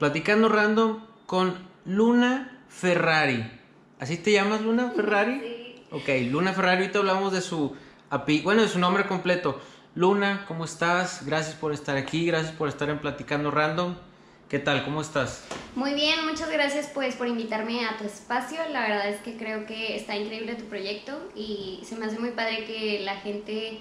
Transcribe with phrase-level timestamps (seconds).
[0.00, 3.44] platicando random con Luna Ferrari.
[4.00, 5.40] ¿Así te llamas Luna Ferrari?
[5.40, 5.82] Sí.
[5.92, 7.76] Ok, Luna Ferrari, ahorita hablamos de su
[8.10, 9.60] api- bueno, de su nombre completo.
[9.94, 11.26] Luna, ¿cómo estás?
[11.26, 13.94] Gracias por estar aquí, gracias por estar en Platicando Random.
[14.48, 14.84] ¿Qué tal?
[14.84, 15.44] ¿Cómo estás?
[15.74, 18.58] Muy bien, muchas gracias pues por invitarme a tu espacio.
[18.72, 22.30] La verdad es que creo que está increíble tu proyecto y se me hace muy
[22.30, 23.80] padre que la gente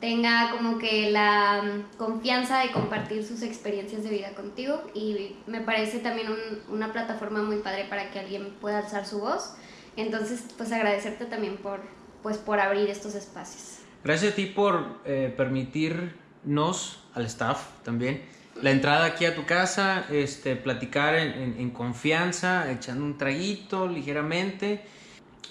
[0.00, 5.60] tenga como que la mm, confianza de compartir sus experiencias de vida contigo y me
[5.60, 9.54] parece también un- una plataforma muy padre para que alguien pueda alzar su voz.
[9.96, 11.80] Entonces, pues agradecerte también por
[12.22, 13.80] pues por abrir estos espacios.
[14.02, 18.22] Gracias a ti por eh, permitirnos, al staff también,
[18.62, 23.88] la entrada aquí a tu casa, este, platicar en, en- en confianza, echando un traguito
[23.88, 24.84] ligeramente.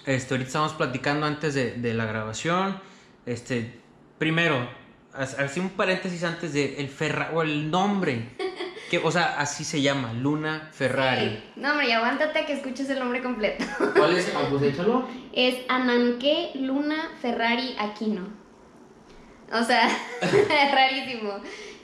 [0.05, 2.79] Este, ahorita estamos platicando antes de, de la grabación.
[3.25, 3.79] Este,
[4.17, 4.67] primero,
[5.13, 8.29] as- así un paréntesis antes de el Ferra o el nombre.
[8.91, 11.27] Que, o sea, así se llama, Luna Ferrari.
[11.29, 11.43] Sí.
[11.55, 13.65] No, hombre, y aguántate que escuches el nombre completo.
[13.95, 14.31] ¿Cuál es?
[14.35, 15.07] Ah, pues échalo.
[15.33, 18.27] Es Ananke Luna Ferrari Aquino.
[19.51, 19.89] O sea,
[20.73, 21.31] rarísimo.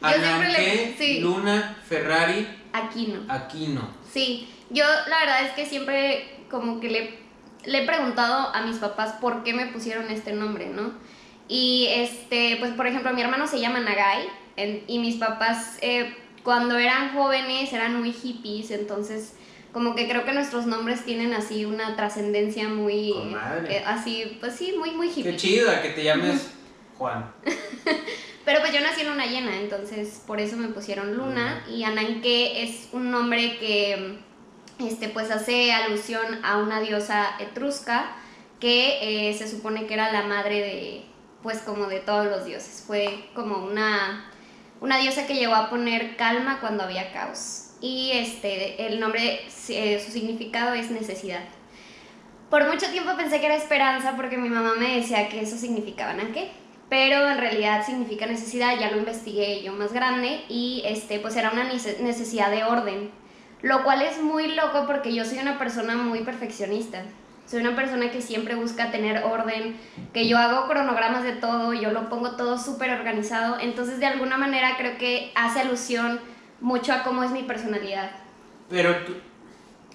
[0.02, 0.98] Yo siempre le.
[1.00, 3.22] Sí, Luna Ferrari Aquino.
[3.28, 3.90] Aquino.
[4.12, 7.20] Sí, yo la verdad es que siempre como que le,
[7.66, 10.94] le he preguntado a mis papás por qué me pusieron este nombre, ¿no?
[11.50, 16.16] Y este, pues por ejemplo, mi hermano se llama Nagai en- y mis papás eh,
[16.44, 19.34] cuando eran jóvenes eran muy hippies, entonces
[19.74, 23.78] como que creo que nuestros nombres tienen así una trascendencia muy Con madre.
[23.78, 25.24] eh, así, pues sí, muy muy hippie.
[25.32, 26.52] Qué chido que te llames
[26.98, 27.32] Juan.
[28.46, 31.64] Pero pues yo nací en una llena, entonces por eso me pusieron Luna.
[31.70, 34.18] Y Ananke es un nombre que
[34.80, 38.12] este, pues hace alusión a una diosa etrusca
[38.60, 41.04] que eh, se supone que era la madre de,
[41.44, 42.84] pues como de todos los dioses.
[42.86, 44.32] Fue como una,
[44.82, 47.72] una diosa que llegó a poner calma cuando había caos.
[47.82, 51.44] Y este, el nombre, eh, su significado es necesidad.
[52.50, 56.12] Por mucho tiempo pensé que era esperanza porque mi mamá me decía que eso significaba
[56.12, 56.52] Ananke
[56.90, 61.52] pero en realidad significa necesidad, ya lo investigué yo más grande y este pues era
[61.52, 63.12] una nece- necesidad de orden,
[63.62, 67.04] lo cual es muy loco porque yo soy una persona muy perfeccionista.
[67.50, 69.76] Soy una persona que siempre busca tener orden,
[70.14, 74.38] que yo hago cronogramas de todo, yo lo pongo todo súper organizado, entonces de alguna
[74.38, 76.20] manera creo que hace alusión
[76.62, 78.12] mucho a cómo es mi personalidad.
[78.70, 79.16] Pero tú,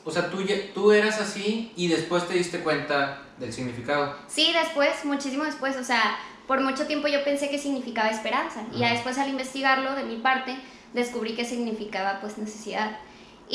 [0.04, 0.44] o sea, tú,
[0.74, 4.16] tú eras así y después te diste cuenta del significado.
[4.26, 8.64] Sí, después, muchísimo después, o sea, por mucho tiempo yo pensé que significaba esperanza.
[8.74, 10.56] Y ya después al investigarlo de mi parte
[10.92, 12.98] descubrí que significaba pues necesidad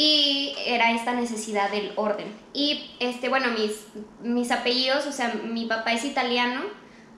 [0.01, 2.27] y era esta necesidad del orden.
[2.53, 3.85] Y este, bueno, mis,
[4.23, 6.61] mis apellidos, o sea, mi papá es italiano,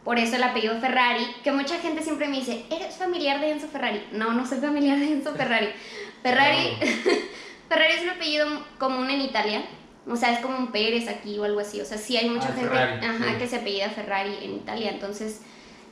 [0.04, 3.68] por eso el apellido Ferrari, que mucha gente siempre me dice, ¿eres familiar de Enzo
[3.68, 4.02] Ferrari?
[4.14, 5.68] No, no soy familiar de Enzo Ferrari.
[6.24, 6.70] Ferrari,
[7.70, 8.48] Ferrari es un apellido
[8.80, 9.64] común en Italia.
[10.08, 11.80] O sea, es como un Pérez aquí o algo así.
[11.82, 13.38] O sea, sí hay mucha Ah, gente Ferrari, ajá, sí.
[13.38, 14.90] que se apellida Ferrari en Italia.
[14.90, 15.42] Entonces,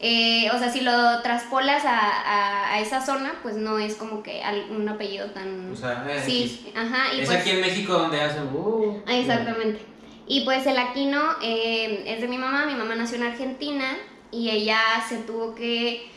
[0.01, 4.23] eh, o sea, si lo traspolas a, a, a esa zona, pues no es como
[4.23, 5.73] que un apellido tan...
[5.73, 7.13] O sea, eh, sí, ajá.
[7.13, 8.43] Y es pues, aquí en México donde hacen.
[8.53, 9.81] Uh, Ah, Exactamente.
[10.25, 13.97] Y pues el Aquino eh, es de mi mamá, mi mamá nació en Argentina
[14.31, 16.07] y ella se tuvo que,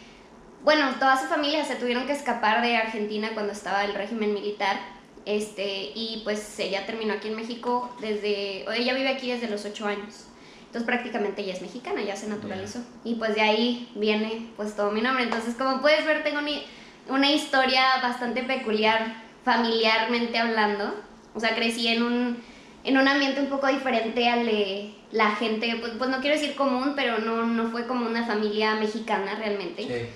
[0.62, 4.78] bueno, toda su familia se tuvieron que escapar de Argentina cuando estaba el régimen militar.
[5.24, 9.64] Este, y pues ella terminó aquí en México desde, o ella vive aquí desde los
[9.64, 10.26] 8 años.
[10.72, 12.78] Entonces prácticamente ella es mexicana, ya se naturalizó.
[13.04, 15.24] Y pues de ahí viene pues todo mi nombre.
[15.24, 16.64] Entonces como puedes ver tengo ni-
[17.10, 20.94] una historia bastante peculiar familiarmente hablando.
[21.34, 22.42] O sea, crecí en un,
[22.84, 26.54] en un ambiente un poco diferente al de la gente, pues, pues no quiero decir
[26.54, 29.82] común, pero no, no fue como una familia mexicana realmente.
[29.82, 30.06] sí.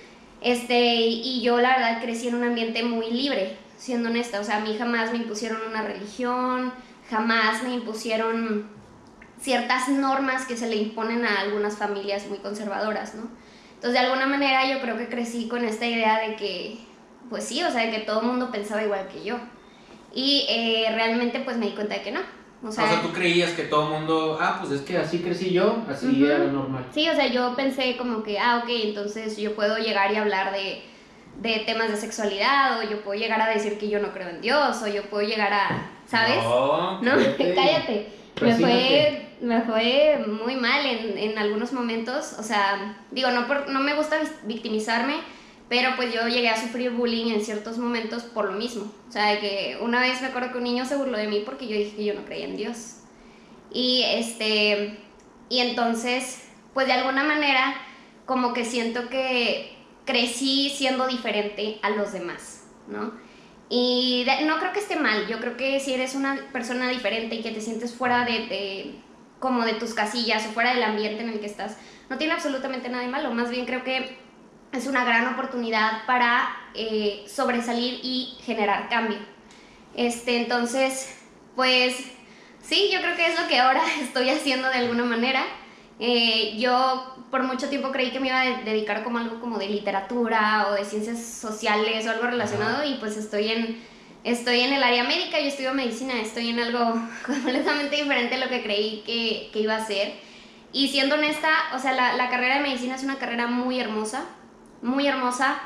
[0.43, 4.41] Este, y yo la verdad crecí en un ambiente muy libre, siendo honesta.
[4.41, 6.72] O sea, a mí jamás me impusieron una religión,
[7.11, 8.66] jamás me impusieron
[9.41, 13.29] ciertas normas que se le imponen a algunas familias muy conservadoras, ¿no?
[13.75, 16.79] Entonces, de alguna manera yo creo que crecí con esta idea de que,
[17.29, 19.37] pues sí, o sea, de que todo el mundo pensaba igual que yo.
[20.15, 22.21] Y eh, realmente pues me di cuenta de que no.
[22.65, 24.39] O O sea, sea, tú creías que todo el mundo.
[24.41, 26.25] Ah, pues es que así crecí yo, así Ujú.
[26.25, 26.87] era lo normal.
[26.91, 30.53] Sí, o sea, yo pensé como que, ah, ok, entonces yo puedo llegar y hablar
[30.53, 30.83] de,
[31.43, 34.41] de temas de sexualidad, o yo puedo llegar a decir que yo no creo en
[34.41, 36.37] Dios, o yo puedo llegar a, ¿sabes?
[36.43, 37.55] No, No, cállate.
[37.55, 38.09] cállate.
[38.41, 43.68] Me fue, me fue muy mal en, en algunos momentos, o sea, digo, no, por,
[43.68, 45.16] no me gusta victimizarme,
[45.68, 48.92] pero pues yo llegué a sufrir bullying en ciertos momentos por lo mismo.
[49.09, 51.66] O sea, que una vez me acuerdo que un niño se burló de mí porque
[51.66, 52.98] yo dije que yo no creía en Dios.
[53.72, 54.98] Y este,
[55.48, 57.74] y entonces, pues de alguna manera,
[58.27, 63.12] como que siento que crecí siendo diferente a los demás, ¿no?
[63.68, 67.42] Y no creo que esté mal, yo creo que si eres una persona diferente y
[67.42, 68.94] que te sientes fuera de, de,
[69.38, 71.77] como de tus casillas o fuera del ambiente en el que estás,
[72.09, 74.16] no tiene absolutamente nada de malo, más bien creo que
[74.72, 79.18] es una gran oportunidad para eh, sobresalir y generar cambio.
[79.94, 81.18] Este, entonces,
[81.54, 81.97] pues
[82.62, 85.44] sí, yo creo que es lo que ahora estoy haciendo de alguna manera.
[85.98, 89.68] Eh, yo por mucho tiempo creí que me iba a dedicar como algo como de
[89.68, 93.83] literatura o de ciencias sociales o algo relacionado y pues estoy en,
[94.27, 98.49] estoy en el área médica, yo estudio medicina, estoy en algo completamente diferente a lo
[98.49, 100.15] que creí que, que iba a ser.
[100.73, 104.25] Y siendo honesta, o sea, la, la, carrera de medicina es una carrera muy hermosa,
[104.83, 105.59] muy hermosa,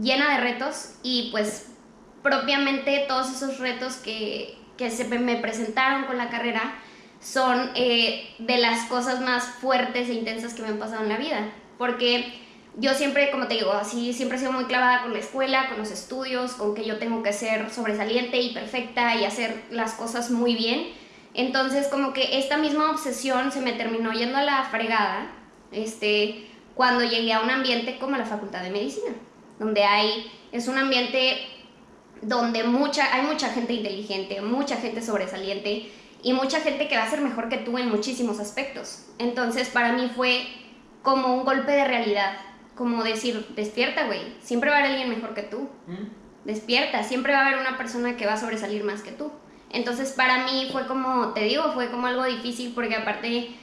[0.00, 1.72] llena de retos y pues
[2.22, 6.74] propiamente todos esos retos que, que se me presentaron con la carrera
[7.20, 11.16] son eh, de las cosas más fuertes e intensas que me han pasado en la
[11.16, 11.50] vida.
[11.78, 12.43] Porque
[12.76, 15.78] yo siempre, como te digo, así siempre he sido muy clavada con la escuela, con
[15.78, 20.30] los estudios, con que yo tengo que ser sobresaliente y perfecta y hacer las cosas
[20.30, 20.92] muy bien.
[21.34, 25.30] Entonces, como que esta misma obsesión se me terminó yendo a la fregada
[25.72, 29.12] este, cuando llegué a un ambiente como la Facultad de Medicina,
[29.58, 31.38] donde hay, es un ambiente
[32.22, 35.90] donde mucha, hay mucha gente inteligente, mucha gente sobresaliente
[36.22, 39.06] y mucha gente que va a ser mejor que tú en muchísimos aspectos.
[39.18, 40.46] Entonces para mí fue
[41.02, 42.36] como un golpe de realidad,
[42.74, 45.68] como decir, despierta, güey, siempre va a haber alguien mejor que tú.
[45.86, 46.44] Mm.
[46.44, 49.30] Despierta, siempre va a haber una persona que va a sobresalir más que tú.
[49.70, 53.56] Entonces para mí fue como, te digo, fue como algo difícil porque aparte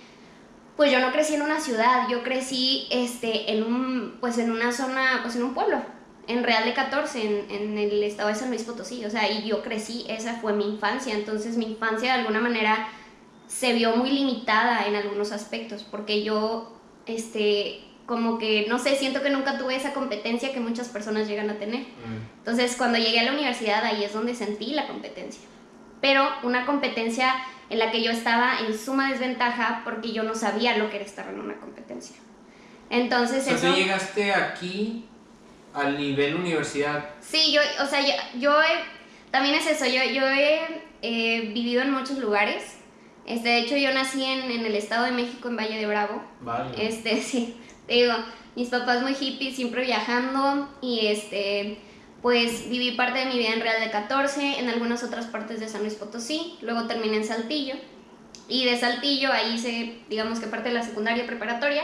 [0.75, 4.71] pues yo no crecí en una ciudad, yo crecí este en un pues en una
[4.71, 5.81] zona, pues en un pueblo
[6.27, 9.47] en Real de 14, en, en, el estado de San Luis Potosí, o sea, y
[9.47, 12.87] yo crecí, esa fue mi infancia, entonces mi infancia de alguna manera
[13.47, 19.21] se vio muy limitada en algunos aspectos, porque yo, este, como que, no sé, siento
[19.21, 21.81] que nunca tuve esa competencia que muchas personas llegan a tener.
[21.81, 22.39] Mm.
[22.39, 25.42] Entonces, cuando llegué a la universidad, ahí es donde sentí la competencia.
[26.01, 27.36] Pero una competencia
[27.69, 31.06] en la que yo estaba en suma desventaja porque yo no sabía lo que era
[31.06, 32.18] estar en una competencia.
[32.89, 35.06] Entonces, o sea, llegaste aquí
[35.74, 37.06] al nivel universidad.
[37.21, 38.01] Sí, yo, o sea,
[38.38, 38.54] yo,
[39.30, 42.77] también es eso, yo, yo he vivido en muchos lugares.
[43.25, 46.21] Este, de hecho, yo nací en, en, el Estado de México, en Valle de Bravo.
[46.42, 46.86] Vale.
[46.86, 47.56] Este, sí,
[47.95, 48.13] digo,
[48.55, 51.77] mis papás muy hippies, siempre viajando y este,
[52.21, 55.67] pues viví parte de mi vida en Real de 14, en algunas otras partes de
[55.67, 57.75] San Luis Potosí, luego terminé en Saltillo
[58.47, 61.83] y de Saltillo ahí hice, digamos que parte de la secundaria preparatoria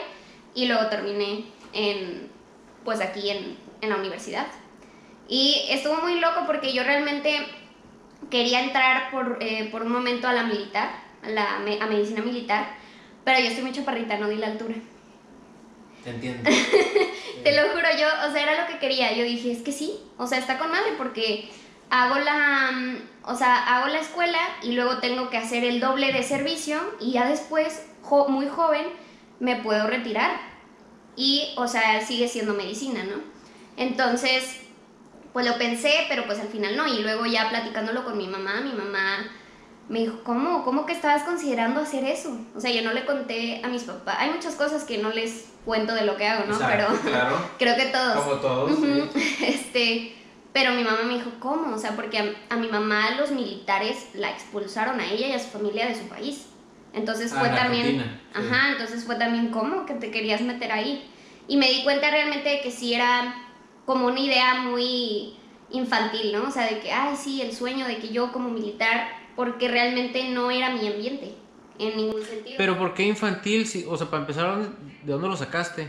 [0.54, 2.30] y luego terminé en,
[2.84, 4.48] pues aquí en, en la universidad.
[5.30, 7.46] Y estuvo muy loco porque yo realmente
[8.30, 10.90] quería entrar por, eh, por un momento a la militar,
[11.24, 12.76] a, la, a medicina militar,
[13.24, 14.76] pero yo estoy muy chaparrita, no di la altura.
[16.08, 16.50] Te entiendo.
[17.44, 19.12] Te lo juro, yo, o sea, era lo que quería.
[19.12, 21.50] Yo dije, es que sí, o sea, está con madre porque
[21.90, 26.24] hago la, o sea, hago la escuela y luego tengo que hacer el doble de
[26.24, 27.86] servicio y ya después,
[28.30, 28.86] muy joven,
[29.42, 30.40] me puedo retirar.
[31.18, 33.22] Y, o sea, sigue siendo medicina, ¿no?
[33.76, 34.62] Entonces,
[35.34, 36.88] pues lo pensé, pero pues al final no.
[36.88, 39.30] Y luego ya platicándolo con mi mamá, mi mamá
[39.90, 40.64] me dijo, ¿cómo?
[40.64, 42.38] ¿Cómo que estabas considerando hacer eso?
[42.56, 44.18] O sea, yo no le conté a mis papás.
[44.20, 46.58] Hay muchas cosas que no les cuento de lo que hago, ¿no?
[46.60, 47.38] pero claro.
[47.58, 48.24] creo que todos.
[48.24, 48.72] Como todos.
[49.42, 50.16] Este,
[50.52, 51.76] pero mi mamá me dijo, ¿cómo?
[51.76, 55.50] O sea, porque a, mi mamá los militares la expulsaron a ella y a su
[55.50, 56.48] familia de su país.
[56.94, 59.86] Entonces ah, fue también, ajá, entonces fue también, ¿cómo?
[59.86, 61.10] Que te querías meter ahí.
[61.48, 63.36] Y me di cuenta realmente de que sí era
[63.86, 65.36] como una idea muy
[65.70, 66.48] infantil, ¿no?
[66.48, 70.28] O sea, de que, ay, sí, el sueño de que yo como militar, porque realmente
[70.30, 71.32] no era mi ambiente,
[71.78, 72.56] en ningún sentido.
[72.58, 73.66] Pero ¿por qué infantil?
[73.88, 74.58] O sea, para empezar,
[75.04, 75.88] ¿de dónde lo sacaste?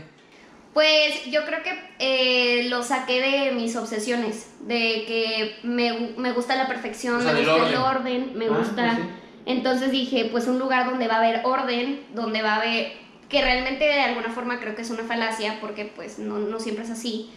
[0.73, 6.55] Pues yo creo que eh, lo saqué de mis obsesiones, de que me, me gusta
[6.55, 8.95] la perfección, me gusta el orden, me ah, gusta...
[8.95, 9.07] Pues
[9.47, 12.93] Entonces dije, pues un lugar donde va a haber orden, donde va a haber...
[13.29, 16.83] que realmente de alguna forma creo que es una falacia, porque pues no, no siempre
[16.83, 17.31] es así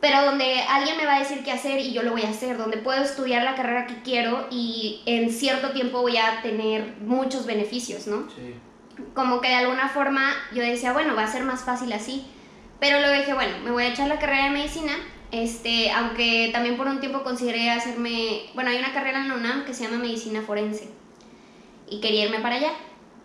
[0.00, 2.56] pero donde alguien me va a decir qué hacer y yo lo voy a hacer,
[2.56, 7.44] donde puedo estudiar la carrera que quiero y en cierto tiempo voy a tener muchos
[7.44, 8.28] beneficios, ¿no?
[8.30, 8.54] Sí.
[9.14, 12.24] Como que de alguna forma yo decía, bueno, va a ser más fácil así,
[12.80, 14.92] pero luego dije, bueno, me voy a echar la carrera de medicina,
[15.32, 19.64] este, aunque también por un tiempo consideré hacerme, bueno, hay una carrera en la UNAM
[19.64, 20.88] que se llama medicina forense
[21.88, 22.72] y quería irme para allá,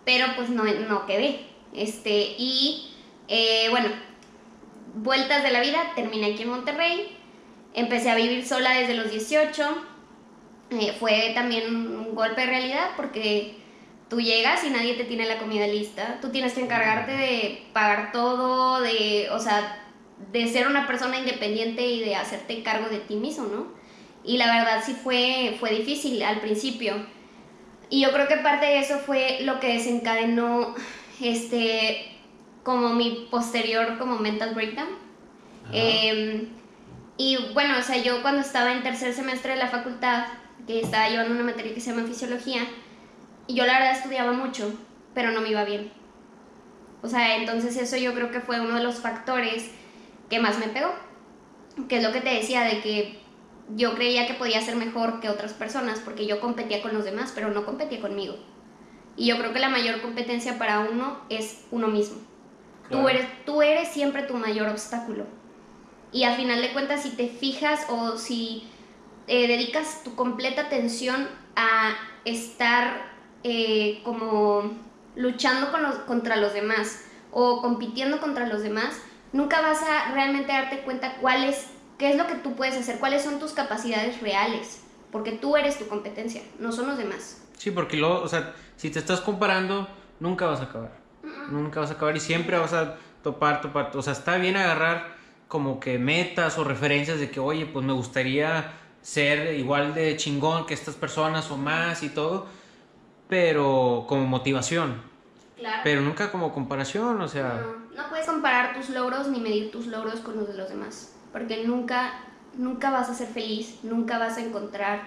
[0.04, 2.92] pero pues no, no quedé, este, y
[3.28, 3.88] eh, bueno,
[4.96, 7.16] vueltas de la vida, terminé aquí en Monterrey,
[7.74, 9.64] empecé a vivir sola desde los 18,
[10.70, 13.56] eh, fue también un golpe de realidad porque
[14.08, 18.10] tú llegas y nadie te tiene la comida lista, tú tienes que encargarte de pagar
[18.10, 19.84] todo, de, o sea,
[20.32, 23.66] de ser una persona independiente y de hacerte cargo de ti mismo, ¿no?
[24.24, 26.94] Y la verdad sí fue, fue difícil al principio.
[27.90, 30.74] Y yo creo que parte de eso fue lo que desencadenó
[31.20, 32.15] este,
[32.66, 34.88] como mi posterior como mental breakdown.
[35.72, 36.48] Em,
[37.16, 40.26] y bueno, o sea, yo cuando estaba en tercer semestre de la facultad,
[40.66, 42.62] que estaba llevando una materia que se llama fisiología,
[43.46, 44.74] y yo la verdad estudiaba mucho,
[45.14, 45.92] pero no me iba bien.
[47.02, 49.70] O sea, entonces eso yo creo que fue uno de los factores
[50.28, 50.92] que más me pegó.
[51.88, 53.20] Que es lo que te decía, de que
[53.76, 57.30] yo creía que podía ser mejor que otras personas, porque yo competía con los demás,
[57.32, 58.34] pero no competía conmigo.
[59.16, 62.16] Y yo creo que la mayor competencia para uno es uno mismo.
[62.90, 65.24] Tú, eres, tú eres siempre tu mayor obstáculo.
[66.12, 68.68] Y al final de cuentas, si te fijas o si
[69.26, 73.12] eh, dedicas tu completa atención a estar
[73.42, 74.72] eh, como
[75.16, 79.00] luchando con los, contra los demás o compitiendo contra los demás,
[79.32, 81.66] nunca vas a realmente darte cuenta cuál es,
[81.98, 85.78] qué es lo que tú puedes hacer, cuáles son tus capacidades reales, porque tú eres
[85.78, 87.42] tu competencia, no son los demás.
[87.56, 89.88] Sí, porque luego, o sea, si te estás comparando,
[90.20, 91.05] nunca vas a acabar.
[91.50, 93.90] Nunca vas a acabar y siempre vas a topar, topar.
[93.94, 95.16] O sea, está bien agarrar
[95.48, 98.72] como que metas o referencias de que, oye, pues me gustaría
[99.02, 102.46] ser igual de chingón que estas personas o más y todo,
[103.28, 105.00] pero como motivación.
[105.56, 105.80] Claro.
[105.84, 107.62] Pero nunca como comparación, o sea...
[107.62, 111.14] No, no puedes comparar tus logros ni medir tus logros con los de los demás,
[111.32, 112.14] porque nunca,
[112.56, 115.04] nunca vas a ser feliz, nunca vas a encontrar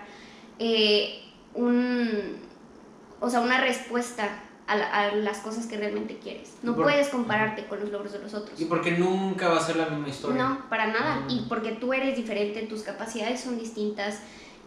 [0.57, 1.21] eh,
[1.53, 2.37] un,
[3.19, 4.29] o sea, una respuesta
[4.69, 6.53] a, las cosas que realmente quieres.
[6.61, 8.59] No puedes compararte con los logros de los otros.
[8.59, 10.43] Y porque nunca va a ser la misma historia.
[10.43, 11.25] No, para nada.
[11.27, 14.19] Y porque tú eres diferente, tus capacidades son distintas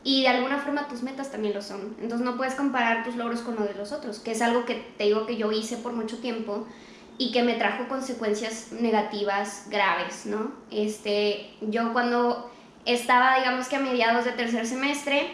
[0.05, 1.97] y de alguna forma tus metas también lo son.
[2.01, 4.75] Entonces no puedes comparar tus logros con los de los otros, que es algo que
[4.97, 6.67] te digo que yo hice por mucho tiempo
[7.19, 10.53] y que me trajo consecuencias negativas graves, ¿no?
[10.71, 12.51] Este, yo cuando
[12.85, 15.31] estaba, digamos que a mediados de tercer semestre,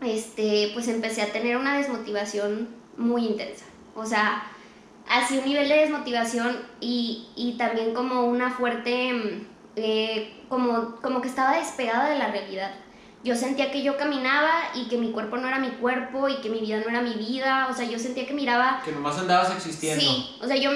[0.00, 3.64] este, pues empecé a tener una desmotivación muy intensa.
[3.98, 4.42] O sea,
[5.08, 11.20] así un nivel de desmotivación y, y también como una fuerte, mm, eh, como, como
[11.20, 12.74] que estaba despegada de la realidad.
[13.24, 16.50] Yo sentía que yo caminaba y que mi cuerpo no era mi cuerpo y que
[16.50, 17.66] mi vida no era mi vida.
[17.70, 18.80] O sea, yo sentía que miraba...
[18.84, 20.00] Que nomás andabas existiendo.
[20.00, 20.70] Sí, o sea, yo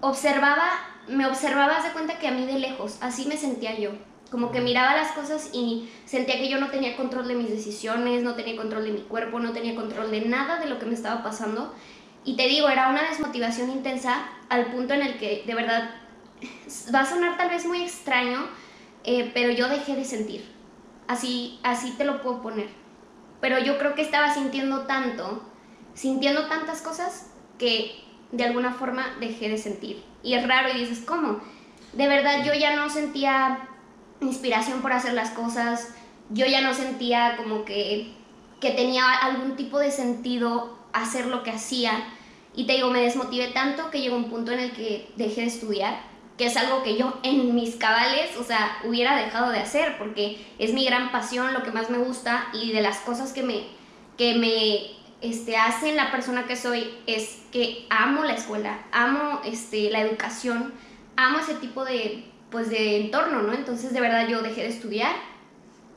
[0.00, 0.70] observaba,
[1.08, 3.90] me observaba, de cuenta que a mí de lejos, así me sentía yo.
[4.30, 8.24] Como que miraba las cosas y sentía que yo no tenía control de mis decisiones,
[8.24, 10.94] no tenía control de mi cuerpo, no tenía control de nada de lo que me
[10.94, 11.72] estaba pasando.
[12.24, 15.90] Y te digo, era una desmotivación intensa al punto en el que de verdad
[16.94, 18.46] va a sonar tal vez muy extraño,
[19.04, 20.50] eh, pero yo dejé de sentir.
[21.06, 22.68] Así, así te lo puedo poner.
[23.40, 25.42] Pero yo creo que estaba sintiendo tanto,
[25.92, 28.02] sintiendo tantas cosas que
[28.32, 30.02] de alguna forma dejé de sentir.
[30.22, 31.40] Y es raro y dices, ¿cómo?
[31.92, 33.68] De verdad yo ya no sentía
[34.20, 35.94] inspiración por hacer las cosas,
[36.30, 38.14] yo ya no sentía como que,
[38.60, 42.13] que tenía algún tipo de sentido hacer lo que hacía.
[42.56, 45.46] Y te digo, me desmotivé tanto que llegó un punto en el que dejé de
[45.48, 46.00] estudiar,
[46.38, 50.44] que es algo que yo en mis cabales, o sea, hubiera dejado de hacer, porque
[50.58, 53.64] es mi gran pasión, lo que más me gusta y de las cosas que me,
[54.16, 59.90] que me este, hacen la persona que soy es que amo la escuela, amo este,
[59.90, 60.72] la educación,
[61.16, 63.52] amo ese tipo de, pues, de entorno, ¿no?
[63.52, 65.14] Entonces, de verdad, yo dejé de estudiar,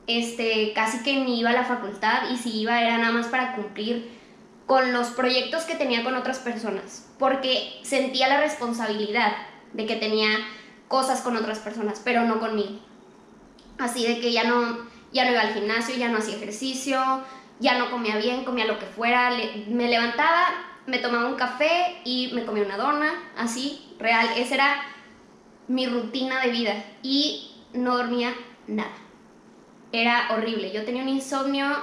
[0.06, 3.54] este, casi que ni iba a la facultad y si iba era nada más para
[3.54, 4.17] cumplir
[4.68, 9.32] con los proyectos que tenía con otras personas, porque sentía la responsabilidad
[9.72, 10.28] de que tenía
[10.88, 12.78] cosas con otras personas, pero no conmigo.
[13.78, 17.00] Así de que ya no, ya no iba al gimnasio, ya no hacía ejercicio,
[17.60, 19.30] ya no comía bien, comía lo que fuera,
[19.68, 20.48] me levantaba,
[20.86, 24.82] me tomaba un café y me comía una dona, así, real, esa era
[25.66, 28.34] mi rutina de vida y no dormía
[28.66, 28.92] nada.
[29.92, 31.74] Era horrible, yo tenía un insomnio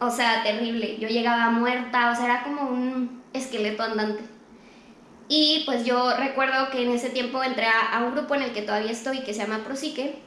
[0.00, 0.98] o sea, terrible.
[0.98, 4.22] Yo llegaba muerta, o sea, era como un esqueleto andante.
[5.28, 8.62] Y pues yo recuerdo que en ese tiempo entré a, un grupo en el que
[8.62, 10.18] todavía estoy, que se llama Prosique,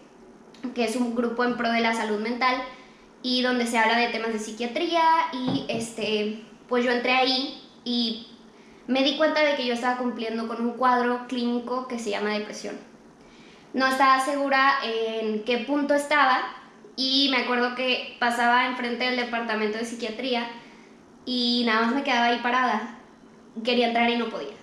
[0.75, 2.55] que es un grupo en pro de la salud mental
[3.23, 5.01] y donde se habla de temas de psiquiatría
[5.33, 8.27] y este, pues yo entré ahí y
[8.87, 12.29] me di cuenta de que yo estaba cumpliendo con un cuadro clínico que se llama
[12.29, 12.77] depresión.
[13.73, 16.43] No estaba segura en qué punto estaba,
[16.95, 20.47] y me acuerdo que pasaba enfrente del departamento de psiquiatría
[21.25, 22.97] y nada más me quedaba ahí parada.
[23.63, 24.55] Quería entrar y no podía.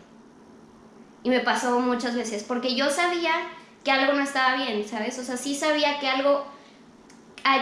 [1.22, 3.32] Y me pasó muchas veces, porque yo sabía
[3.84, 5.18] que algo no estaba bien, ¿sabes?
[5.18, 6.46] O sea, sí sabía que algo,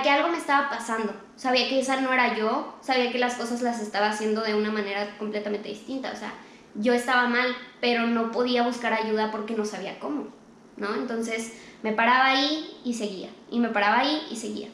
[0.02, 1.14] que algo me estaba pasando.
[1.36, 4.70] Sabía que esa no era yo, sabía que las cosas las estaba haciendo de una
[4.70, 6.12] manera completamente distinta.
[6.12, 6.32] O sea,
[6.74, 10.28] yo estaba mal, pero no podía buscar ayuda porque no sabía cómo,
[10.76, 10.94] ¿no?
[10.94, 13.30] Entonces, me paraba ahí y seguía.
[13.50, 14.68] Y me paraba ahí y seguía.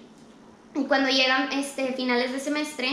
[0.74, 2.88] Y cuando llegan este, finales de semestre,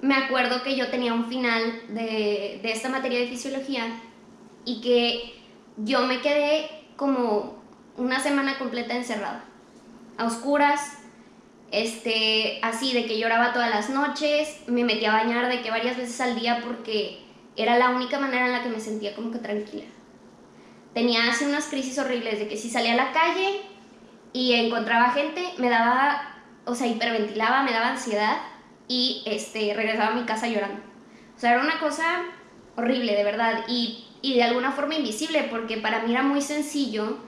[0.00, 3.86] me acuerdo que yo tenía un final de, de esta materia de fisiología
[4.64, 5.34] y que
[5.76, 7.58] yo me quedé como
[7.96, 9.44] una semana completa encerrada,
[10.16, 10.98] a oscuras,
[11.70, 15.96] este, así de que lloraba todas las noches, me metía a bañar de que varias
[15.96, 17.20] veces al día porque
[17.56, 19.84] era la única manera en la que me sentía como que tranquila.
[20.98, 23.60] Tenía así unas crisis horribles de que si salía a la calle
[24.32, 28.38] y encontraba gente, me daba, o sea, hiperventilaba, me daba ansiedad
[28.88, 30.80] y este, regresaba a mi casa llorando.
[31.36, 32.24] O sea, era una cosa
[32.74, 37.18] horrible, de verdad, y, y de alguna forma invisible, porque para mí era muy sencillo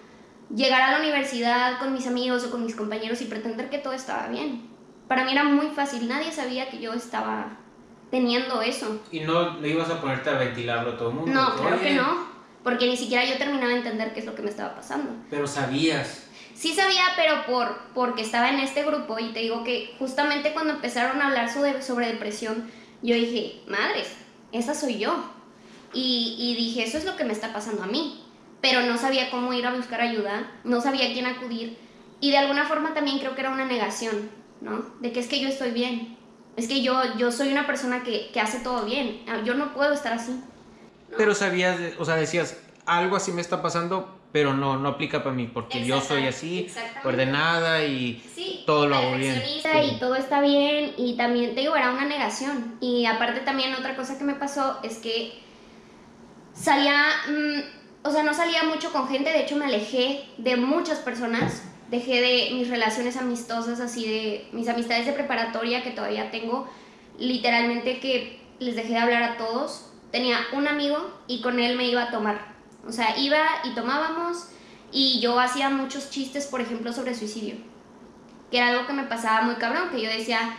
[0.52, 3.92] llegar a la universidad con mis amigos o con mis compañeros y pretender que todo
[3.92, 4.68] estaba bien.
[5.06, 7.56] Para mí era muy fácil, nadie sabía que yo estaba
[8.10, 9.00] teniendo eso.
[9.12, 11.32] ¿Y no le ibas a ponerte a ventilarlo a todo el mundo?
[11.32, 12.29] No, claro que no,
[12.62, 15.10] porque ni siquiera yo terminaba de entender qué es lo que me estaba pasando.
[15.30, 16.26] Pero sabías.
[16.54, 20.74] Sí sabía, pero por, porque estaba en este grupo y te digo que justamente cuando
[20.74, 22.70] empezaron a hablar sobre, sobre depresión,
[23.02, 24.08] yo dije, madres,
[24.52, 25.24] esa soy yo.
[25.92, 28.24] Y, y dije, eso es lo que me está pasando a mí
[28.60, 31.78] pero no sabía cómo ir a buscar ayuda, no sabía a quién acudir
[32.20, 34.84] y de alguna forma también creo que era una negación, ¿no?
[35.00, 36.16] De que es que yo estoy bien,
[36.56, 39.72] es que yo, yo soy una persona que, que hace todo bien, ah, yo no
[39.72, 40.32] puedo estar así.
[41.16, 45.34] Pero sabías, o sea, decías, algo así me está pasando, pero no, no aplica para
[45.34, 46.68] mí, porque yo soy así,
[47.04, 48.22] ordenada y
[48.66, 49.42] todo lo hago bien.
[49.84, 52.76] Y todo está bien, y también, te digo, era una negación.
[52.80, 55.40] Y aparte también otra cosa que me pasó es que
[56.52, 57.06] salía...
[57.28, 61.62] Mm, o sea, no salía mucho con gente, de hecho me alejé de muchas personas,
[61.90, 66.66] dejé de mis relaciones amistosas, así de mis amistades de preparatoria que todavía tengo,
[67.18, 69.89] literalmente que les dejé de hablar a todos.
[70.10, 72.54] Tenía un amigo y con él me iba a tomar.
[72.86, 74.48] O sea, iba y tomábamos
[74.92, 77.56] y yo hacía muchos chistes, por ejemplo, sobre suicidio,
[78.50, 80.56] que era algo que me pasaba muy cabrón, que yo decía,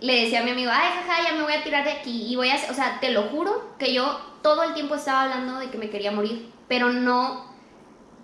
[0.00, 2.36] le decía a mi amigo, ay, jaja, ya me voy a tirar de aquí y
[2.36, 5.70] voy a, o sea, te lo juro que yo todo el tiempo estaba hablando de
[5.70, 7.44] que me quería morir pero no,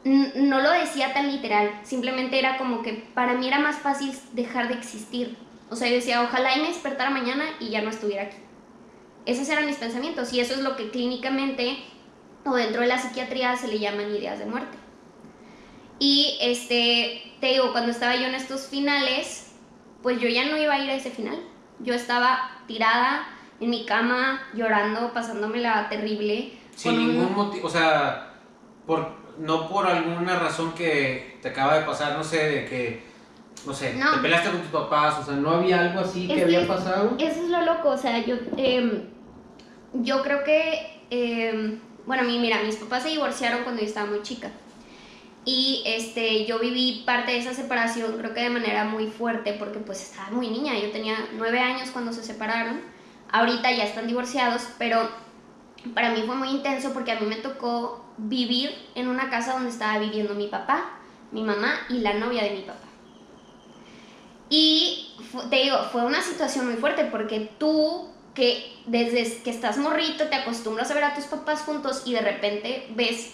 [0.05, 4.69] no lo decía tan literal, simplemente era como que para mí era más fácil dejar
[4.69, 5.37] de existir.
[5.69, 8.39] O sea, yo decía, ojalá y me despertara mañana y ya no estuviera aquí.
[9.29, 11.77] Esos eran mis pensamientos y eso es lo que clínicamente
[12.47, 14.79] o dentro de la psiquiatría se le llaman ideas de muerte.
[15.99, 19.53] Y este, te digo, cuando estaba yo en estos finales,
[20.03, 21.39] pues yo ya no iba a ir a ese final.
[21.81, 23.27] Yo estaba tirada
[23.61, 26.55] en mi cama, llorando, pasándomela terrible.
[26.75, 28.33] Sin ningún motivo, o sea,
[28.87, 33.03] por, no por alguna razón que te acaba de pasar, no sé, de que,
[33.67, 36.67] no sé, te peleaste con tus papás, o sea, no había algo así que, había
[36.67, 37.15] pasado.
[37.19, 39.18] Eso es lo loco, o sea, yo, em,
[39.93, 44.51] yo creo que, eh, bueno, mira, mis papás se divorciaron cuando yo estaba muy chica.
[45.45, 49.79] Y este, yo viví parte de esa separación, creo que de manera muy fuerte, porque
[49.79, 52.81] pues estaba muy niña, yo tenía nueve años cuando se separaron,
[53.31, 55.09] ahorita ya están divorciados, pero
[55.95, 59.71] para mí fue muy intenso porque a mí me tocó vivir en una casa donde
[59.71, 60.99] estaba viviendo mi papá,
[61.31, 62.89] mi mamá y la novia de mi papá.
[64.51, 65.15] Y
[65.51, 70.37] te digo, fue una situación muy fuerte porque tú que desde que estás morrito te
[70.37, 73.33] acostumbras a ver a tus papás juntos y de repente ves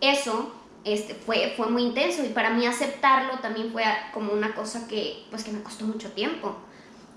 [0.00, 4.88] eso, este, fue, fue muy intenso y para mí aceptarlo también fue como una cosa
[4.88, 6.56] que, pues, que me costó mucho tiempo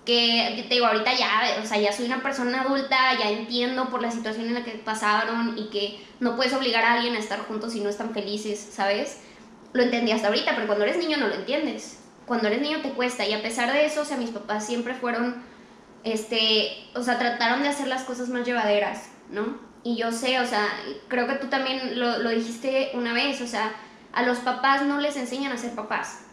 [0.09, 4.01] que te digo, ahorita ya, o sea, ya soy una persona adulta, ya entiendo por
[4.01, 7.39] la situación en la que pasaron y que no puedes obligar a alguien a estar
[7.41, 9.21] juntos si no están felices, ¿sabes?
[9.71, 11.99] Lo entendí hasta ahorita, pero cuando eres niño no lo entiendes.
[12.25, 14.95] Cuando eres niño te cuesta y a pesar de eso, o sea, mis papás siempre
[14.95, 15.43] fueron,
[16.03, 19.57] este, o sea, trataron de hacer las cosas más llevaderas, ¿no?
[19.83, 20.67] Y yo sé, o sea,
[21.07, 23.71] creo que tú también lo, lo dijiste una vez, o sea,
[24.11, 26.25] a los papás no les enseñan a ser papás.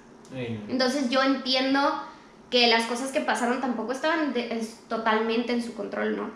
[0.69, 2.03] Entonces yo entiendo
[2.51, 4.35] que las cosas que pasaron tampoco estaban
[4.89, 6.31] totalmente en su control, ¿no?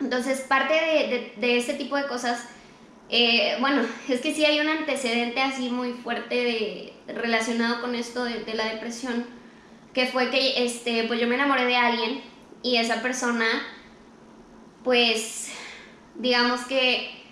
[0.00, 2.46] Entonces, parte de, de, ese tipo de cosas,
[3.08, 8.24] eh, bueno, es que sí hay un antecedente así muy fuerte de, relacionado con esto
[8.24, 9.26] de, de, la depresión,
[9.92, 12.22] que fue que este, pues yo me enamoré de alguien
[12.64, 13.44] y esa persona,
[14.82, 15.52] pues,
[16.14, 17.22] digamos que,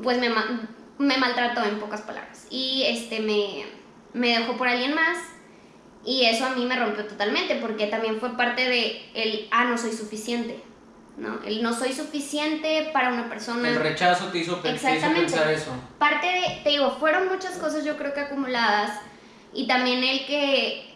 [0.00, 0.30] pues me,
[0.98, 3.66] me maltrató en pocas palabras y este, me,
[4.12, 5.18] me dejó por alguien más
[6.04, 9.76] y eso a mí me rompió totalmente porque también fue parte de el, ah, no
[9.76, 10.62] soy suficiente.
[11.16, 11.42] ¿no?
[11.44, 13.68] El no soy suficiente para una persona.
[13.68, 14.96] El rechazo te hizo, pensar
[15.50, 15.72] eso.
[15.98, 19.00] Parte de, te digo, fueron muchas cosas yo creo que acumuladas
[19.52, 20.91] y también el que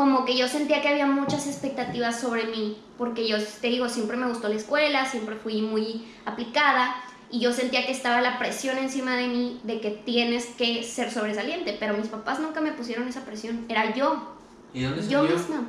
[0.00, 4.16] como que yo sentía que había muchas expectativas sobre mí, porque yo te digo, siempre
[4.16, 6.96] me gustó la escuela, siempre fui muy aplicada
[7.30, 11.10] y yo sentía que estaba la presión encima de mí de que tienes que ser
[11.12, 14.38] sobresaliente, pero mis papás nunca me pusieron esa presión, era yo.
[14.72, 15.36] ¿Y dónde Yo salió?
[15.36, 15.64] misma.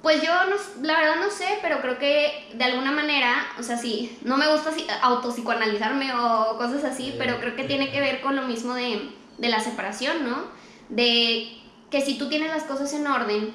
[0.00, 3.76] Pues yo, no, la verdad no sé, pero creo que de alguna manera, o sea,
[3.76, 8.22] sí, no me gusta si- autopsicoanalizarme o cosas así, pero creo que tiene que ver
[8.22, 10.44] con lo mismo de, de la separación, ¿no?
[10.88, 11.58] De
[11.90, 13.52] que si tú tienes las cosas en orden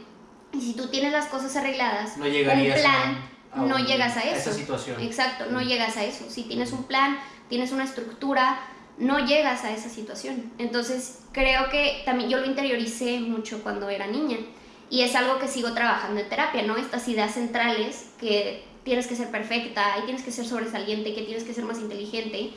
[0.54, 3.17] y si tú tienes las cosas arregladas, No llegarías un plan,
[3.54, 4.54] a, a no un- llegas a esa eso.
[4.54, 5.02] situación.
[5.02, 6.26] Exacto, no llegas a eso.
[6.30, 7.17] Si tienes un plan,
[7.50, 8.60] tienes una estructura,
[8.98, 10.52] no llegas a esa situación.
[10.58, 14.38] Entonces, creo que también yo lo interioricé mucho cuando era niña.
[14.89, 16.78] Y es algo que sigo trabajando en terapia, ¿no?
[16.78, 21.43] Estas ideas centrales que tienes que ser perfecta y tienes que ser sobresaliente que tienes
[21.43, 22.52] que ser más inteligente.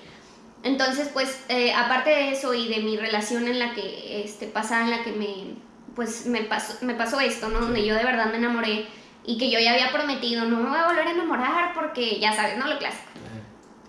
[0.62, 4.82] Entonces, pues, eh, aparte de eso y de mi relación en la que este, pasada,
[4.84, 5.54] en la que me,
[5.98, 7.58] pues, me pasó, me pasó esto, ¿no?
[7.58, 8.86] Donde yo de verdad me enamoré
[9.24, 12.32] y que yo ya había prometido, no me voy a volver a enamorar porque ya
[12.32, 12.68] sabes, ¿no?
[12.68, 13.02] Lo clásico.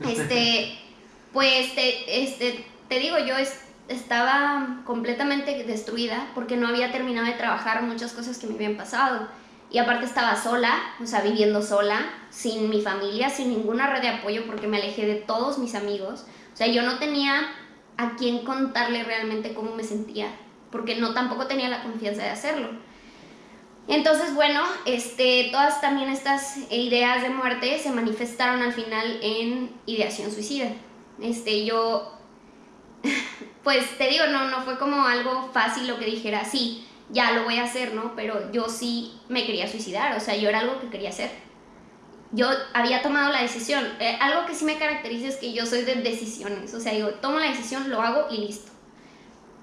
[0.07, 0.79] Este,
[1.33, 7.33] pues, te, este, te digo, yo es- estaba completamente destruida porque no había terminado de
[7.33, 9.27] trabajar muchas cosas que me habían pasado.
[9.69, 14.09] Y aparte estaba sola, o sea, viviendo sola, sin mi familia, sin ninguna red de
[14.09, 16.25] apoyo porque me alejé de todos mis amigos.
[16.53, 17.51] O sea, yo no tenía
[17.97, 20.27] a quién contarle realmente cómo me sentía,
[20.71, 22.69] porque no tampoco tenía la confianza de hacerlo.
[23.87, 30.31] Entonces, bueno, este, todas también estas ideas de muerte se manifestaron al final en ideación
[30.31, 30.67] suicida.
[31.19, 32.13] Este, yo,
[33.63, 37.45] pues te digo, no, no fue como algo fácil lo que dijera, sí, ya lo
[37.45, 38.15] voy a hacer, ¿no?
[38.15, 41.31] Pero yo sí me quería suicidar, o sea, yo era algo que quería hacer.
[42.31, 43.83] Yo había tomado la decisión.
[43.99, 47.09] Eh, algo que sí me caracteriza es que yo soy de decisiones, o sea, digo,
[47.21, 48.71] tomo la decisión, lo hago y listo.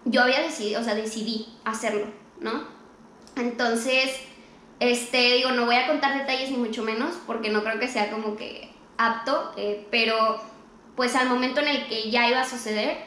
[0.06, 2.06] Yo había decidido, o sea, decidí hacerlo,
[2.40, 2.64] ¿no?
[3.36, 4.18] Entonces,
[4.80, 8.10] este, digo, no voy a contar detalles ni mucho menos, porque no creo que sea
[8.10, 10.40] como que apto, eh, pero
[10.96, 12.98] pues al momento en el que ya iba a suceder,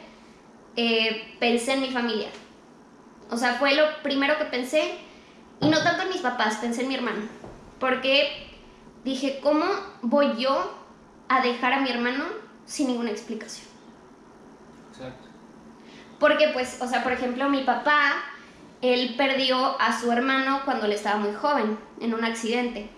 [0.76, 2.28] eh, pensé en mi familia.
[3.30, 4.98] O sea, fue lo primero que pensé,
[5.60, 7.22] y no tanto en mis papás, pensé en mi hermano,
[7.78, 8.46] porque
[9.04, 9.64] dije, ¿cómo
[10.02, 10.72] voy yo
[11.28, 12.24] a dejar a mi hermano
[12.66, 13.66] sin ninguna explicación?
[14.92, 15.29] Exacto.
[16.20, 18.12] Porque, pues, o sea, por ejemplo, mi papá,
[18.82, 22.90] él perdió a su hermano cuando él estaba muy joven, en un accidente.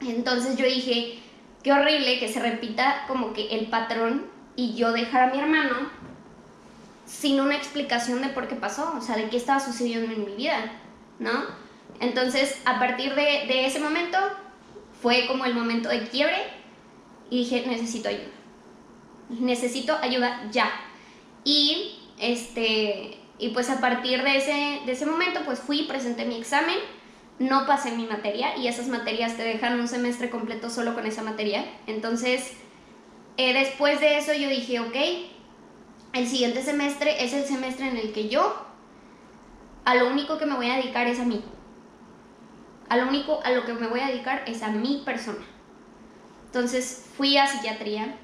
[0.00, 1.20] Entonces yo dije,
[1.62, 5.90] qué horrible que se repita como que el patrón y yo dejar a mi hermano
[7.06, 10.34] sin una explicación de por qué pasó, o sea, de qué estaba sucediendo en mi
[10.34, 10.72] vida,
[11.20, 11.44] ¿no?
[12.00, 14.18] Entonces, a partir de, de ese momento,
[15.00, 16.36] fue como el momento de quiebre
[17.30, 18.30] y dije, necesito ayuda.
[19.30, 20.70] Necesito ayuda ya.
[21.44, 26.36] Y este y pues a partir de ese, de ese momento pues fui, presenté mi
[26.36, 26.76] examen,
[27.38, 31.22] no pasé mi materia y esas materias te dejan un semestre completo solo con esa
[31.22, 31.64] materia.
[31.86, 32.52] Entonces,
[33.36, 34.96] eh, después de eso yo dije, ok,
[36.14, 38.66] el siguiente semestre es el semestre en el que yo
[39.84, 41.42] a lo único que me voy a dedicar es a mí.
[42.88, 45.44] A lo único a lo que me voy a dedicar es a mi persona.
[46.46, 48.16] Entonces fui a psiquiatría,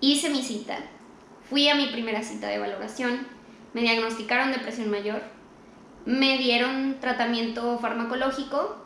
[0.00, 0.78] hice mi cita,
[1.48, 3.26] fui a mi primera cita de valoración,
[3.74, 5.22] me diagnosticaron depresión mayor,
[6.04, 8.84] me dieron tratamiento farmacológico,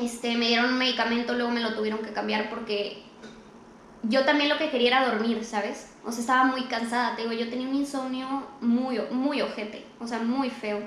[0.00, 3.02] este, me dieron un medicamento, luego me lo tuvieron que cambiar porque
[4.02, 5.94] yo también lo que quería era dormir, ¿sabes?
[6.04, 10.06] O sea, estaba muy cansada, te digo, yo tenía un insomnio muy, muy ojete, o
[10.06, 10.80] sea, muy feo.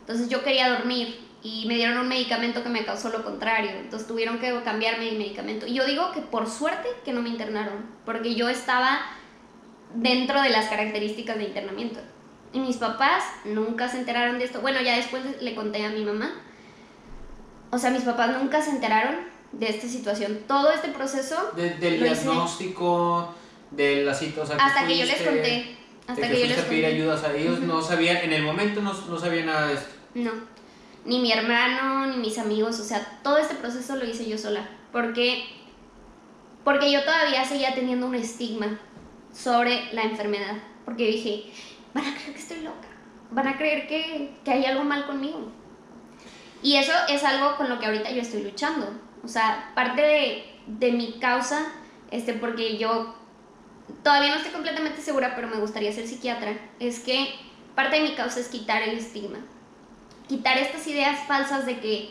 [0.00, 4.06] Entonces yo quería dormir y me dieron un medicamento que me causó lo contrario, entonces
[4.06, 5.66] tuvieron que cambiarme el medicamento.
[5.66, 9.00] Y yo digo que por suerte que no me internaron, porque yo estaba
[9.94, 12.00] dentro de las características de internamiento.
[12.52, 14.60] Y mis papás nunca se enteraron de esto.
[14.60, 16.32] Bueno, ya después le conté a mi mamá.
[17.70, 19.16] O sea, mis papás nunca se enteraron
[19.52, 20.40] de esta situación.
[20.48, 23.34] Todo este proceso De- del diagnóstico,
[23.70, 25.76] de la cita, o sea, hasta que yo les fuiste- conté.
[26.08, 26.96] Hasta de que, yo les fuiste a pedir conté.
[26.96, 29.88] ayudas a ellos, no sabían, en el momento no, no sabían nada de esto.
[30.14, 30.32] No.
[31.04, 34.68] Ni mi hermano, ni mis amigos, o sea, todo este proceso lo hice yo sola.
[34.90, 35.44] Porque,
[36.64, 38.78] porque yo todavía seguía teniendo un estigma
[39.32, 40.56] sobre la enfermedad.
[40.84, 41.52] Porque dije,
[41.94, 42.88] van a creer que estoy loca.
[43.30, 45.50] Van a creer que, que hay algo mal conmigo.
[46.62, 48.86] Y eso es algo con lo que ahorita yo estoy luchando.
[49.24, 51.72] O sea, parte de, de mi causa,
[52.10, 53.14] este, porque yo
[54.02, 57.34] todavía no estoy completamente segura, pero me gustaría ser psiquiatra, es que
[57.74, 59.38] parte de mi causa es quitar el estigma.
[60.28, 62.10] Quitar estas ideas falsas de que,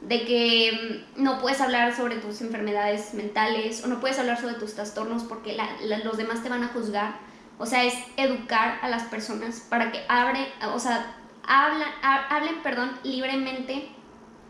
[0.00, 4.54] de que mm, no puedes hablar sobre tus enfermedades mentales o no puedes hablar sobre
[4.54, 5.56] tus trastornos porque
[6.04, 7.16] los demás te van a juzgar.
[7.58, 12.62] O sea, es educar a las personas para que abren, o sea, hablan, ha- hablen
[12.62, 13.88] perdón, libremente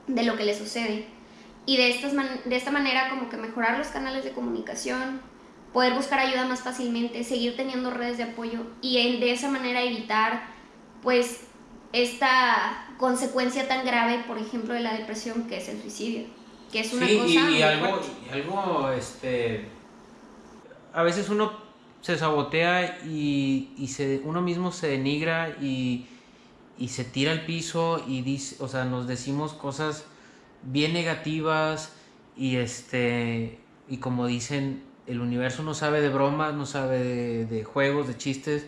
[0.06, 1.06] de lo que les sucede.
[1.64, 2.12] Y de, estas
[2.44, 5.20] de esta manera como que mejorar los canales de comunicación,
[5.72, 10.42] poder buscar ayuda más fácilmente, seguir teniendo redes de apoyo y de esa manera evitar
[11.02, 11.42] pues
[11.92, 16.26] esta consecuencia tan grave, por ejemplo, de la depresión, que es el suicidio,
[16.70, 19.68] que es una sí, cosa y, muy y algo, y algo, este,
[20.92, 21.52] a veces uno
[22.00, 26.06] se sabotea y, y se, uno mismo se denigra y,
[26.78, 30.04] y se tira al piso y dice, o sea, nos decimos cosas
[30.62, 31.92] bien negativas
[32.36, 37.64] y este, y como dicen, el universo no sabe de bromas, no sabe de, de
[37.64, 38.66] juegos, de chistes,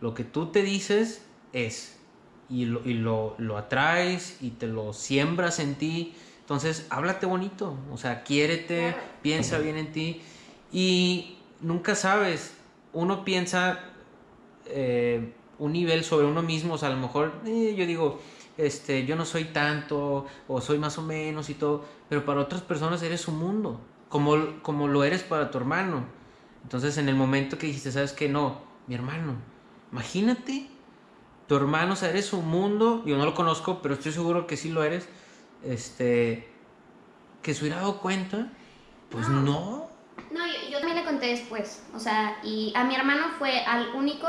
[0.00, 1.97] lo que tú te dices es
[2.50, 6.14] y lo, y lo, lo atraes y te lo siembras en ti.
[6.40, 9.02] Entonces, háblate bonito, o sea, quiérete, Claro.
[9.22, 10.22] piensa bien en ti
[10.72, 12.54] y nunca sabes,
[12.94, 13.80] uno piensa
[14.66, 18.20] eh, un nivel sobre uno mismo, o sea, a lo mejor eh, yo digo,
[18.56, 22.62] este, yo no soy tanto o soy más o menos y todo, pero para otras
[22.62, 26.04] personas eres un mundo, como, como lo eres para tu hermano.
[26.62, 28.28] Entonces, en el momento que dijiste, ¿sabes qué?
[28.28, 29.34] No, mi hermano,
[29.92, 30.66] imagínate
[31.48, 34.56] tu hermano, o sea, eres un mundo, yo no lo conozco, pero estoy seguro que
[34.56, 35.08] sí lo eres,
[35.64, 36.48] este,
[37.42, 38.48] que se hubiera dado cuenta,
[39.10, 39.40] pues No.
[39.42, 39.88] no.
[40.30, 43.94] No, yo, yo también le conté después, o sea, y a mi hermano fue al
[43.94, 44.28] único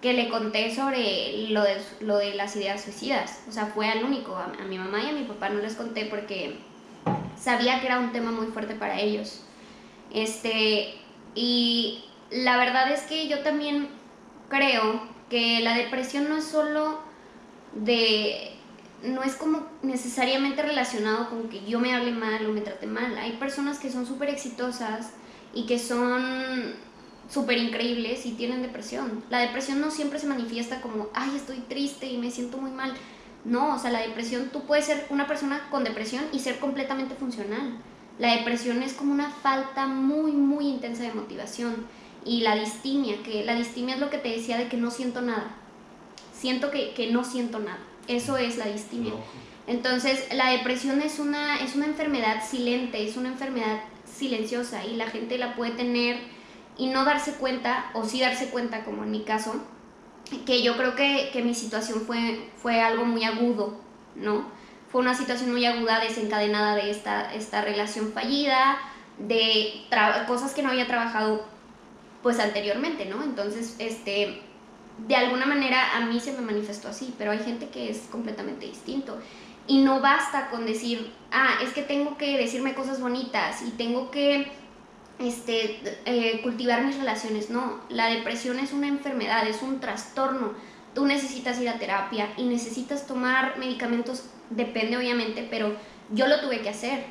[0.00, 4.04] que le conté sobre lo de, lo de las ideas suicidas, o sea, fue al
[4.04, 6.58] único, a, a mi mamá y a mi papá no les conté porque
[7.38, 9.42] sabía que era un tema muy fuerte para ellos.
[10.12, 10.94] Este,
[11.34, 13.88] y la verdad es que yo también
[14.48, 17.00] creo que la depresión no es solo
[17.74, 18.54] de
[19.02, 23.16] no es como necesariamente relacionado con que yo me hable mal o me trate mal.
[23.16, 25.12] Hay personas que son súper exitosas
[25.54, 26.74] y que son
[27.30, 29.22] súper increíbles y tienen depresión.
[29.30, 32.94] La depresión no siempre se manifiesta como, ay, estoy triste y me siento muy mal.
[33.44, 37.14] No, o sea, la depresión, tú puedes ser una persona con depresión y ser completamente
[37.14, 37.78] funcional.
[38.18, 41.86] La depresión es como una falta muy, muy intensa de motivación.
[42.24, 45.22] Y la distimia, que la distimia es lo que te decía de que no siento
[45.22, 45.54] nada.
[46.32, 47.78] Siento que, que no siento nada.
[48.06, 49.12] Eso es la distimia.
[49.66, 55.08] Entonces, la depresión es una, es una enfermedad silente, es una enfermedad silenciosa y la
[55.08, 56.18] gente la puede tener
[56.78, 59.56] y no darse cuenta, o sí darse cuenta, como en mi caso,
[60.46, 63.78] que yo creo que, que mi situación fue, fue algo muy agudo,
[64.14, 64.46] ¿no?
[64.90, 68.78] Fue una situación muy aguda desencadenada de esta, esta relación fallida,
[69.18, 69.84] de
[70.26, 71.44] cosas que no había trabajado
[72.22, 73.22] pues anteriormente, ¿no?
[73.22, 74.40] Entonces, este,
[75.06, 78.66] de alguna manera a mí se me manifestó así, pero hay gente que es completamente
[78.66, 79.18] distinto.
[79.66, 84.10] Y no basta con decir, ah, es que tengo que decirme cosas bonitas y tengo
[84.10, 84.50] que
[85.18, 87.50] este, eh, cultivar mis relaciones.
[87.50, 90.52] No, la depresión es una enfermedad, es un trastorno.
[90.94, 95.76] Tú necesitas ir a terapia y necesitas tomar medicamentos, depende obviamente, pero
[96.10, 97.04] yo lo tuve que hacer.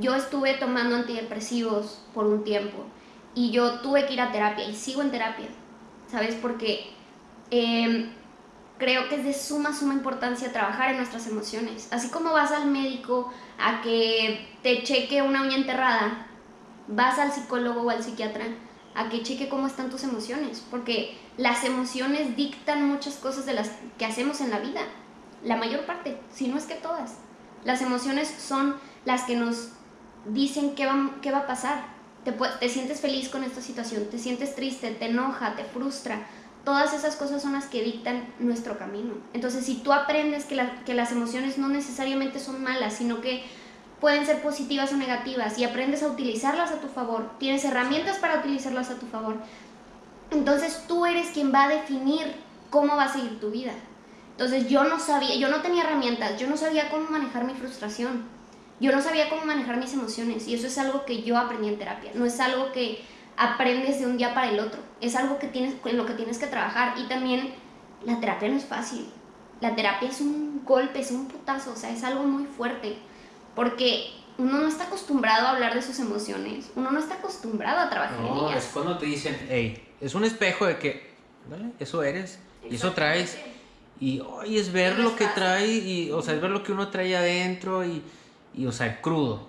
[0.00, 2.86] Yo estuve tomando antidepresivos por un tiempo
[3.34, 5.48] y yo tuve que ir a terapia y sigo en terapia,
[6.10, 6.34] ¿sabes?
[6.34, 6.90] Porque
[7.50, 8.10] eh,
[8.78, 11.88] creo que es de suma, suma importancia trabajar en nuestras emociones.
[11.92, 16.26] Así como vas al médico a que te cheque una uña enterrada,
[16.88, 18.46] vas al psicólogo o al psiquiatra
[18.94, 23.70] a que cheque cómo están tus emociones, porque las emociones dictan muchas cosas de las
[23.98, 24.80] que hacemos en la vida,
[25.44, 27.18] la mayor parte, si no es que todas.
[27.64, 29.70] Las emociones son las que nos
[30.26, 31.99] dicen qué va, qué va a pasar.
[32.24, 36.26] Te, te sientes feliz con esta situación, te sientes triste, te enoja, te frustra.
[36.64, 39.14] Todas esas cosas son las que dictan nuestro camino.
[39.32, 43.44] Entonces, si tú aprendes que, que las emociones no necesariamente son malas, sino que
[44.00, 48.38] pueden ser positivas o negativas y aprendes a utilizarlas a tu favor, tienes herramientas para
[48.38, 49.36] utilizarlas a tu favor,
[50.30, 52.34] entonces tú eres quien va a definir
[52.70, 53.72] cómo va a seguir tu vida.
[54.32, 58.24] Entonces yo no sabía, yo no tenía herramientas, yo no sabía cómo manejar mi frustración,
[58.80, 61.78] yo no sabía cómo manejar mis emociones y eso es algo que yo aprendí en
[61.78, 63.02] terapia, no es algo que
[63.36, 66.38] aprendes de un día para el otro, es algo que tienes, en lo que tienes
[66.38, 67.54] que trabajar y también
[68.04, 69.06] la terapia no es fácil,
[69.60, 72.96] la terapia es un golpe, es un putazo, o sea, es algo muy fuerte
[73.54, 77.90] porque uno no está acostumbrado a hablar de sus emociones, uno no está acostumbrado a
[77.90, 78.70] trabajar en No, es ellas.
[78.72, 81.10] cuando te dicen, hey, es un espejo de que,
[81.50, 82.38] dale, eso eres,
[82.68, 83.36] y eso traes,
[84.00, 86.62] y hoy es ver No lo es que trae, y, o sea, es ver lo
[86.62, 88.02] que uno trae adentro, y,
[88.54, 89.48] y o sea, crudo.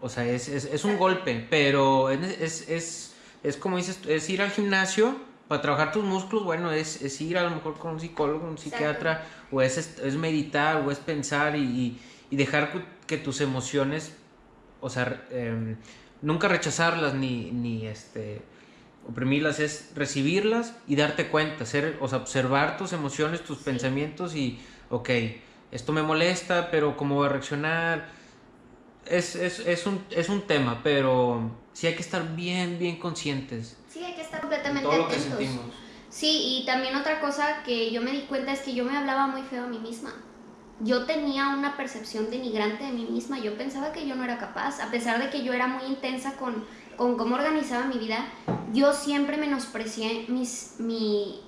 [0.00, 4.28] O sea, es, es, es un golpe, pero es, es, es, es como dices, es
[4.30, 5.16] ir al gimnasio
[5.48, 8.58] para trabajar tus músculos, bueno, es, es ir a lo mejor con un psicólogo, un
[8.58, 13.40] psiquiatra, o es, es meditar, o es pensar y, y- y dejar que, que tus
[13.40, 14.12] emociones,
[14.80, 15.76] o sea, em,
[16.20, 18.42] nunca rechazarlas ni, ni este,
[19.08, 24.60] oprimirlas, es recibirlas y darte cuenta, ser, o sea, observar tus emociones, tus pensamientos y,
[24.90, 25.08] ok,
[25.70, 28.08] esto me molesta, pero cómo voy a reaccionar.
[29.06, 33.78] Es, es, es, un, es un tema, pero sí hay que estar bien, bien conscientes
[33.88, 35.38] Sí, hay que estar completamente todo lo que atentos.
[35.38, 35.64] sentimos.
[36.10, 39.26] Sí, y también otra cosa que yo me di cuenta es que yo me hablaba
[39.26, 40.12] muy feo a mí misma.
[40.80, 44.80] Yo tenía una percepción denigrante de mí misma, yo pensaba que yo no era capaz,
[44.80, 46.64] a pesar de que yo era muy intensa con,
[46.96, 48.26] con cómo organizaba mi vida,
[48.72, 51.40] yo siempre menosprecié mis, mi,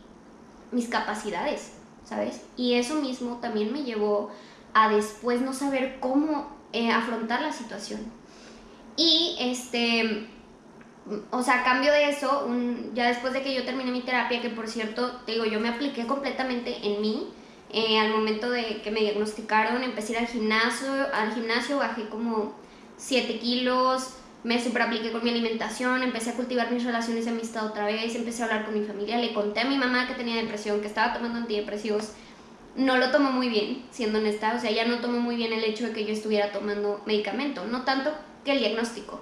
[0.72, 1.74] mis capacidades,
[2.10, 2.42] ¿sabes?
[2.56, 4.30] Y eso mismo también me llevó
[4.74, 8.00] a después no saber cómo eh, afrontar la situación.
[8.96, 10.26] Y este,
[11.30, 12.48] o sea, a cambio de eso,
[12.94, 15.68] ya después de que yo terminé mi terapia, que por cierto, te digo, yo me
[15.68, 17.28] apliqué completamente en mí,
[17.72, 22.08] eh, al momento de que me diagnosticaron, empecé a ir al gimnasio, al gimnasio bajé
[22.08, 22.54] como
[22.96, 27.66] 7 kilos, me super apliqué con mi alimentación, empecé a cultivar mis relaciones de amistad
[27.66, 30.36] otra vez, empecé a hablar con mi familia, le conté a mi mamá que tenía
[30.36, 32.12] depresión, que estaba tomando antidepresivos,
[32.76, 35.64] no lo tomó muy bien, siendo honesta, o sea, ella no tomó muy bien el
[35.64, 38.12] hecho de que yo estuviera tomando medicamento, no tanto
[38.44, 39.20] que el diagnóstico.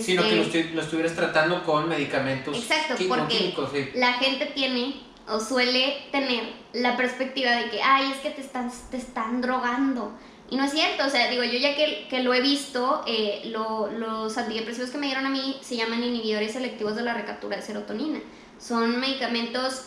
[0.00, 0.36] Sino que
[0.74, 4.94] lo, estuvieras tratando con medicamentos Exacto, porque la gente tiene
[5.28, 10.12] o suele tener la perspectiva de que, ay, es que te están, te están drogando.
[10.52, 13.40] Y no es cierto, o sea, digo, yo ya que, que lo he visto, eh,
[13.46, 17.62] los antidepresivos que me dieron a mí se llaman inhibidores selectivos de la recaptura de
[17.62, 18.20] serotonina.
[18.58, 19.84] Son medicamentos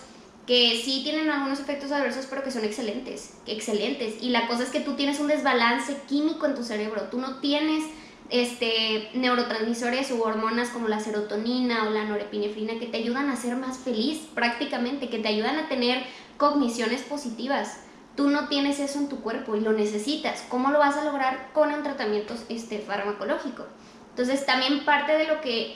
[0.48, 4.16] que sí tienen algunos efectos adversos, pero que son excelentes, excelentes.
[4.24, 7.42] Y la cosa es que tú tienes un desbalance químico en tu cerebro, tú no
[7.42, 7.84] tienes
[8.32, 13.56] este, neurotransmisores u hormonas como la serotonina o la norepinefrina que te ayudan a ser
[13.56, 16.04] más feliz prácticamente, que te ayudan a tener
[16.38, 17.85] cogniciones positivas.
[18.16, 20.46] Tú no tienes eso en tu cuerpo y lo necesitas.
[20.50, 23.66] ¿Cómo lo vas a lograr con un tratamiento este, farmacológico?
[24.12, 25.76] Entonces también parte de lo que,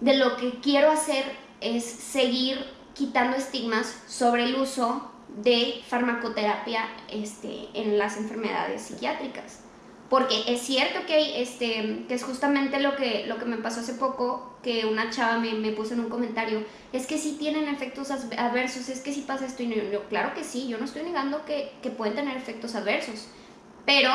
[0.00, 1.24] de lo que quiero hacer
[1.60, 9.60] es seguir quitando estigmas sobre el uso de farmacoterapia este, en las enfermedades psiquiátricas.
[10.08, 13.94] Porque es cierto que, este, que es justamente lo que, lo que me pasó hace
[13.94, 18.10] poco, que una chava me, me puso en un comentario, es que sí tienen efectos
[18.10, 19.62] adversos, es que sí pasa esto.
[19.62, 23.28] Y yo, claro que sí, yo no estoy negando que, que pueden tener efectos adversos,
[23.84, 24.10] pero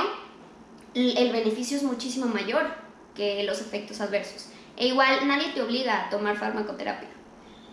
[0.96, 2.74] el beneficio es muchísimo mayor
[3.14, 4.48] que los efectos adversos.
[4.78, 7.14] E igual nadie te obliga a tomar farmacoterapia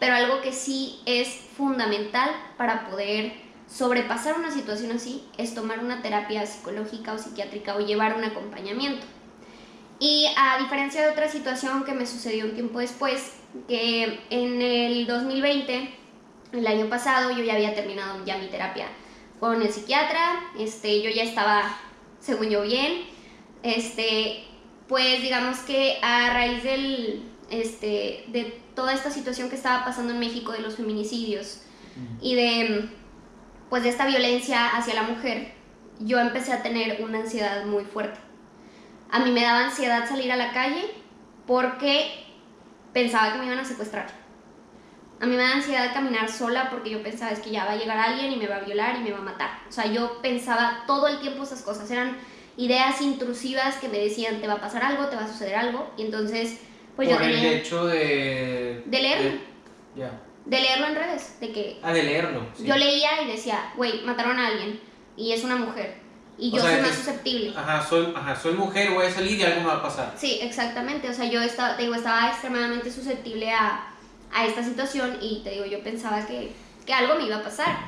[0.00, 3.32] pero algo que sí es fundamental para poder
[3.70, 9.06] sobrepasar una situación así es tomar una terapia psicológica o psiquiátrica o llevar un acompañamiento.
[9.98, 13.34] Y a diferencia de otra situación que me sucedió un tiempo después,
[13.68, 15.94] que en el 2020,
[16.52, 18.86] el año pasado, yo ya había terminado ya mi terapia
[19.38, 21.78] con el psiquiatra, este, yo ya estaba,
[22.18, 23.04] según yo, bien,
[23.62, 24.44] este,
[24.88, 30.20] pues digamos que a raíz del, este, de toda esta situación que estaba pasando en
[30.20, 31.62] México de los feminicidios
[32.22, 32.88] y de,
[33.70, 35.52] pues, de esta violencia hacia la mujer,
[36.00, 38.18] yo empecé a tener una ansiedad muy fuerte.
[39.10, 40.84] A mí me daba ansiedad salir a la calle
[41.46, 42.26] porque
[42.92, 44.08] pensaba que me iban a secuestrar.
[45.20, 47.76] A mí me da ansiedad caminar sola porque yo pensaba es que ya va a
[47.76, 49.50] llegar alguien y me va a violar y me va a matar.
[49.68, 51.90] O sea, yo pensaba todo el tiempo esas cosas.
[51.90, 52.16] Eran
[52.56, 55.90] ideas intrusivas que me decían te va a pasar algo, te va a suceder algo.
[55.96, 56.60] Y entonces
[56.96, 58.82] pues Por el hecho de...
[58.84, 59.40] De leerlo.
[59.96, 60.10] ya.
[60.50, 61.78] De leerlo en redes, de que...
[61.80, 62.44] Ah, de leerlo.
[62.58, 64.80] Yo leía y decía, güey, mataron a alguien
[65.16, 65.96] y es una mujer.
[66.36, 67.54] Y yo soy más susceptible.
[67.56, 70.12] Ajá soy, ajá, soy mujer, voy a salir y algo me va a pasar.
[70.16, 71.08] Sí, exactamente.
[71.08, 73.92] O sea, yo estaba, te digo, estaba extremadamente susceptible a,
[74.34, 76.50] a esta situación y te digo, yo pensaba que,
[76.84, 77.78] que algo me iba a pasar.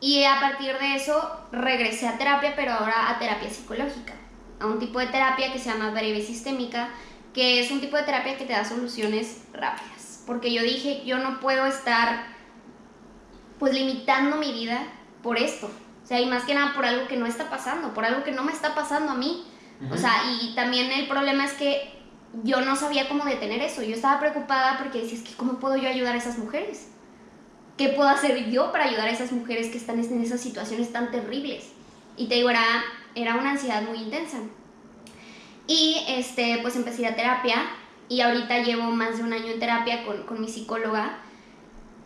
[0.00, 4.14] Y a partir de eso regresé a terapia, pero ahora a terapia psicológica,
[4.60, 6.90] a un tipo de terapia que se llama breve sistémica,
[7.34, 9.99] que es un tipo de terapia que te da soluciones rápidas.
[10.26, 12.26] Porque yo dije, yo no puedo estar
[13.58, 14.82] pues limitando mi vida
[15.22, 15.70] por esto.
[16.02, 18.32] O sea, y más que nada por algo que no está pasando, por algo que
[18.32, 19.44] no me está pasando a mí.
[19.90, 22.00] O sea, y también el problema es que
[22.42, 23.82] yo no sabía cómo detener eso.
[23.82, 26.88] Yo estaba preocupada porque decía, es que ¿cómo puedo yo ayudar a esas mujeres?
[27.76, 31.10] ¿Qué puedo hacer yo para ayudar a esas mujeres que están en esas situaciones tan
[31.10, 31.70] terribles?
[32.16, 32.62] Y te digo, era,
[33.14, 34.38] era una ansiedad muy intensa.
[35.66, 37.62] Y este, pues empecé a terapia
[38.10, 41.20] y ahorita llevo más de un año en terapia con, con mi psicóloga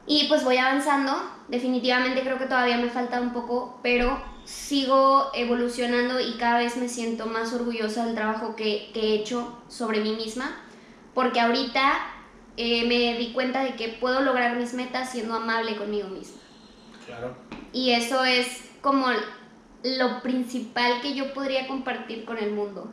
[0.06, 1.12] y pues voy avanzando.
[1.48, 6.90] Definitivamente creo que todavía me falta un poco, pero sigo evolucionando y cada vez me
[6.90, 10.60] siento más orgullosa del trabajo que, que he hecho sobre mí misma,
[11.14, 11.94] porque ahorita
[12.58, 16.38] eh, me di cuenta de que puedo lograr mis metas siendo amable conmigo misma.
[17.06, 17.34] Claro.
[17.72, 19.06] Y eso es como
[19.82, 22.92] lo principal que yo podría compartir con el mundo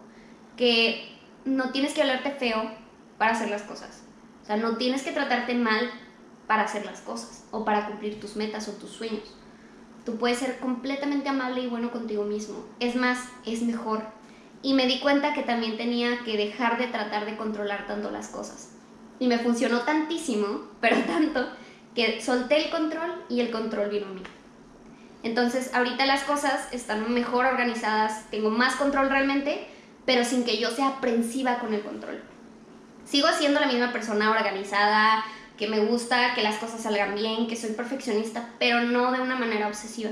[0.56, 1.10] que
[1.44, 2.81] no tienes que hablarte feo
[3.22, 4.02] para hacer las cosas.
[4.42, 5.92] O sea, no tienes que tratarte mal
[6.48, 9.36] para hacer las cosas o para cumplir tus metas o tus sueños.
[10.06, 12.66] Tú puedes ser completamente amable y bueno contigo mismo.
[12.80, 14.02] Es más, es mejor.
[14.64, 18.30] Y me di cuenta que también tenía que dejar de tratar de controlar tanto las
[18.30, 18.72] cosas.
[19.20, 21.48] Y me funcionó tantísimo, pero tanto,
[21.94, 24.24] que solté el control y el control vino a mí.
[25.22, 29.68] Entonces, ahorita las cosas están mejor organizadas, tengo más control realmente,
[30.08, 32.31] pero sin que yo sea aprensiva con el control.
[33.12, 35.26] Sigo siendo la misma persona organizada,
[35.58, 39.36] que me gusta que las cosas salgan bien, que soy perfeccionista, pero no de una
[39.36, 40.12] manera obsesiva.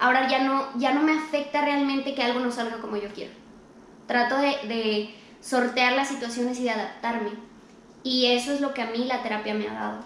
[0.00, 3.30] Ahora ya no, ya no me afecta realmente que algo no salga como yo quiero.
[4.08, 7.30] Trato de, de sortear las situaciones y de adaptarme.
[8.02, 10.04] Y eso es lo que a mí la terapia me ha dado.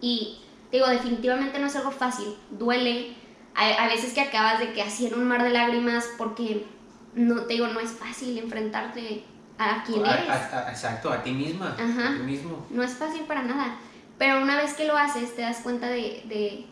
[0.00, 0.40] Y
[0.72, 3.14] digo, definitivamente no es algo fácil, duele.
[3.54, 6.66] A, veces que acabas de que así en un mar de lágrimas porque
[7.14, 9.24] no te digo, no es fácil enfrentarte
[9.58, 10.26] a quien eres.
[10.68, 11.72] exacto, a ti misma.
[11.72, 11.76] A
[12.16, 12.66] ti mismo.
[12.70, 13.76] No es fácil para nada.
[14.18, 16.66] Pero una vez que lo haces, te das cuenta de,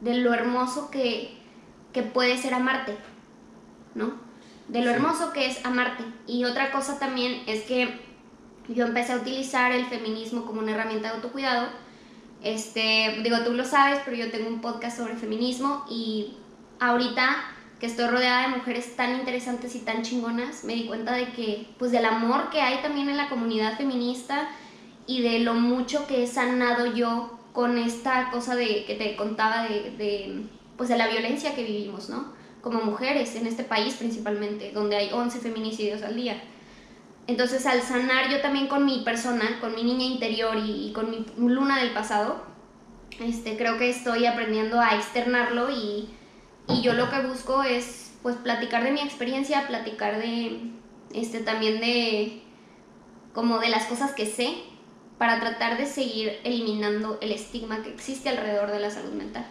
[0.00, 1.36] de, lo hermoso que,
[1.92, 2.96] que, puede ser amarte,
[3.94, 4.12] ¿no?
[4.68, 6.04] De lo hermoso que es amarte.
[6.26, 8.00] Y otra cosa también es que
[8.68, 11.68] yo empecé a utilizar el feminismo como una herramienta de autocuidado.
[12.42, 16.36] Este, digo, tú lo sabes, pero yo tengo un podcast sobre feminismo y
[16.80, 17.36] ahorita
[17.80, 21.68] que estoy rodeada de mujeres tan interesantes y tan chingonas, me di cuenta de que,
[21.78, 24.48] pues del amor que hay también en la comunidad feminista
[25.06, 29.64] y de lo mucho que he sanado yo con esta cosa de que te contaba
[29.64, 30.44] de,
[30.76, 32.32] pues de la violencia que vivimos, ¿no?
[32.62, 36.42] Como mujeres en este país principalmente, donde hay 11 feminicidios al día.
[37.28, 41.24] Entonces al sanar yo también con mi persona, con mi niña interior y, con mi
[41.36, 42.42] luna del pasado,
[43.20, 46.08] este, creo que estoy aprendiendo a externarlo y,
[46.68, 50.60] y yo lo que busco es pues platicar de mi experiencia, platicar de,
[51.14, 52.42] este, también de,
[53.32, 54.54] como de las cosas que sé,
[55.18, 59.46] para tratar de seguir eliminando el estigma que existe alrededor de la salud mental.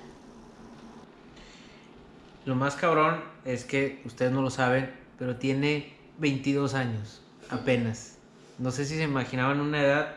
[2.45, 8.17] Lo más cabrón es que ustedes no lo saben, pero tiene 22 años, apenas.
[8.57, 10.15] No sé si se imaginaban una edad,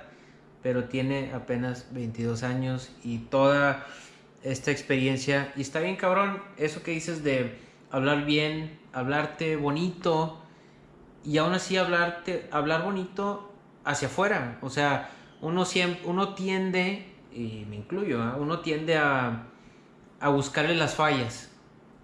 [0.62, 3.86] pero tiene apenas 22 años y toda
[4.42, 5.52] esta experiencia.
[5.56, 7.58] Y está bien cabrón eso que dices de
[7.90, 10.40] hablar bien, hablarte bonito
[11.24, 13.52] y aún así hablarte, hablar bonito
[13.84, 14.58] hacia afuera.
[14.62, 15.10] O sea,
[15.40, 18.36] uno, siempre, uno tiende, y me incluyo, ¿ah?
[18.38, 19.46] uno tiende a,
[20.20, 21.50] a, buscarle las fallas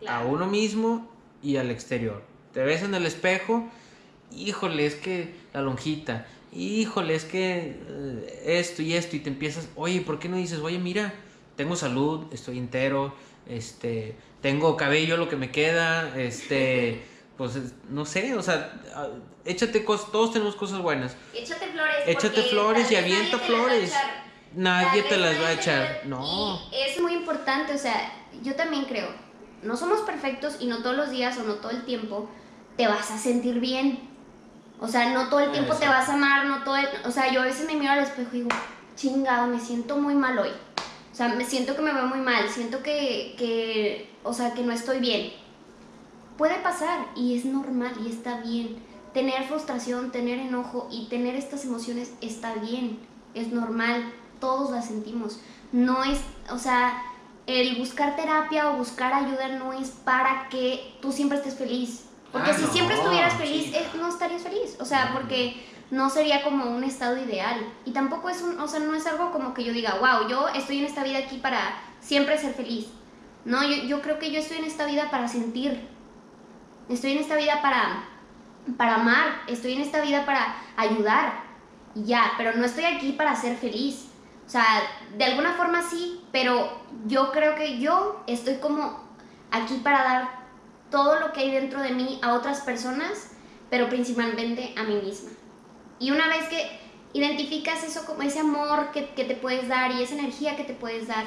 [0.07, 1.11] a uno mismo
[1.43, 2.23] y al exterior.
[2.53, 3.69] Te ves en el espejo,
[4.35, 9.69] híjole, es que la lonjita, híjole, es que eh, esto y esto, y te empiezas,
[9.77, 11.13] oye, ¿por qué no dices, oye, mira,
[11.57, 13.15] tengo salud, estoy entero,
[13.49, 17.05] este, tengo cabello, lo que me queda, este,
[17.37, 18.73] pues no sé, o sea,
[19.45, 21.17] échate cosas, todos tenemos cosas buenas.
[21.35, 21.97] Échate flores.
[22.07, 23.93] Échate flores y avienta flores.
[24.55, 26.03] Nadie te las va a echar.
[26.07, 26.61] No.
[26.73, 29.09] es muy importante, o sea, yo también creo,
[29.63, 32.29] no somos perfectos y no todos los días o no todo el tiempo
[32.77, 34.15] te vas a sentir bien.
[34.79, 37.33] O sea, no todo el tiempo te vas a amar, no todo el, o sea,
[37.33, 38.51] yo a veces me miro al espejo y digo,
[38.95, 40.51] chingado, me siento muy mal hoy.
[41.17, 44.63] O sea, me siento que me veo muy mal, siento que, que o sea, que
[44.63, 45.33] no estoy bien.
[46.37, 48.77] Puede pasar y es normal y está bien
[49.15, 52.99] tener frustración, tener enojo y tener estas emociones está bien,
[53.33, 55.41] es normal, todos las sentimos.
[55.73, 57.03] No es, o sea,
[57.47, 62.05] el buscar terapia o buscar ayuda no es para que tú siempre estés feliz.
[62.31, 64.77] Porque ah, si siempre estuvieras feliz, eh, no estarías feliz.
[64.81, 67.61] O sea, porque no sería como un estado ideal.
[67.85, 70.49] Y tampoco es un, o sea, no es algo como que yo diga, wow, yo
[70.49, 71.59] estoy en esta vida aquí para
[72.01, 72.89] siempre ser feliz.
[73.45, 75.89] No, yo, creo que yo estoy en esta vida para sentir.
[76.89, 78.05] Estoy en esta vida para
[78.77, 81.45] para amar, estoy en esta vida para ayudar
[81.95, 84.09] y ya, pero no estoy aquí para ser feliz.
[84.47, 84.65] O sea,
[85.17, 89.01] de alguna forma sí, pero yo creo que yo estoy como
[89.51, 90.47] aquí para dar
[90.91, 93.31] todo lo que hay dentro de mí a otras personas,
[93.71, 95.31] pero principalmente a mí misma.
[95.99, 100.03] Y una vez que identificas eso como ese amor que, que te puedes dar y
[100.03, 101.27] esa energía que te puedes dar,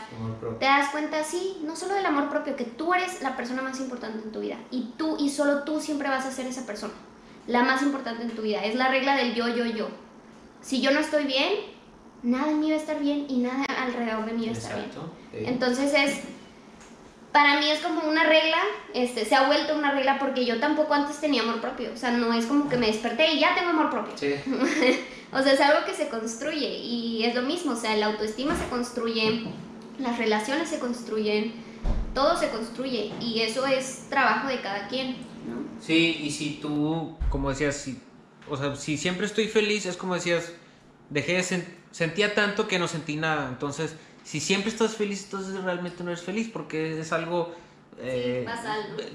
[0.59, 3.79] te das cuenta, sí, no solo del amor propio, que tú eres la persona más
[3.79, 6.93] importante en tu vida y tú y solo tú siempre vas a ser esa persona
[7.49, 8.63] la más importante en tu vida.
[8.63, 9.89] Es la regla del yo, yo, yo.
[10.61, 11.51] Si yo no estoy bien,
[12.21, 14.75] nada en mí va a estar bien y nada alrededor de mí va a estar
[14.75, 15.47] bien.
[15.47, 16.21] Entonces es,
[17.31, 18.57] para mí es como una regla,
[18.93, 21.91] este, se ha vuelto una regla porque yo tampoco antes tenía amor propio.
[21.93, 24.13] O sea, no es como que me desperté y ya tengo amor propio.
[25.31, 27.73] o sea, es algo que se construye y es lo mismo.
[27.73, 29.43] O sea, la autoestima se construye,
[29.99, 31.53] las relaciones se construyen,
[32.15, 35.15] todo se construye y eso es trabajo de cada quien.
[35.79, 38.01] Sí, y si tú, como decías, si,
[38.49, 40.51] o sea, si siempre estoy feliz, es como decías,
[41.09, 43.49] dejé de sentía tanto que no sentí nada.
[43.49, 43.95] Entonces,
[44.29, 47.51] si siempre estás feliz, entonces realmente no eres feliz porque es algo...
[47.97, 48.45] Eh,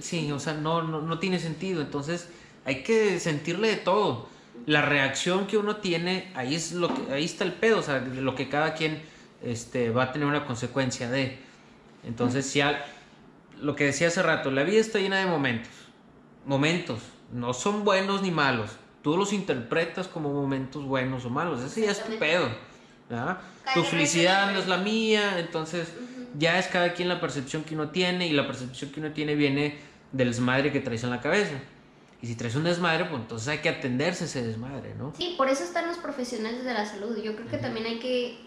[0.00, 1.82] sí, o sea, no, no, no, tiene sentido.
[1.82, 2.28] Entonces,
[2.64, 4.28] hay que sentirle de todo.
[4.66, 8.00] La reacción que uno tiene, ahí, es lo que, ahí está el pedo, o sea,
[8.00, 9.02] lo que cada quien
[9.40, 11.38] este, va a tener una consecuencia de.
[12.02, 12.60] Entonces, si
[13.60, 15.70] lo que decía hace rato, la vida está llena de momentos.
[16.44, 16.98] Momentos,
[17.32, 18.72] no son buenos ni malos.
[19.02, 21.62] Tú los interpretas como momentos buenos o malos.
[21.62, 22.48] Ese ya es tu pedo.
[23.72, 25.88] Tu felicidad no es la mía, entonces
[26.38, 29.34] ya es cada quien la percepción que uno tiene y la percepción que uno tiene
[29.34, 29.78] viene
[30.12, 31.54] del desmadre que traes en la cabeza.
[32.20, 35.12] Y si traes un desmadre, pues entonces hay que atenderse ese desmadre, ¿no?
[35.16, 37.16] Sí, por eso están los profesionales de la salud.
[37.22, 38.38] Yo creo que también hay que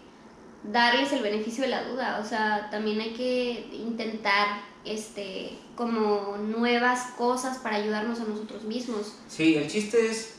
[0.64, 7.12] darles el beneficio de la duda, o sea, también hay que intentar este como nuevas
[7.16, 9.14] cosas para ayudarnos a nosotros mismos.
[9.28, 10.38] Sí, el chiste es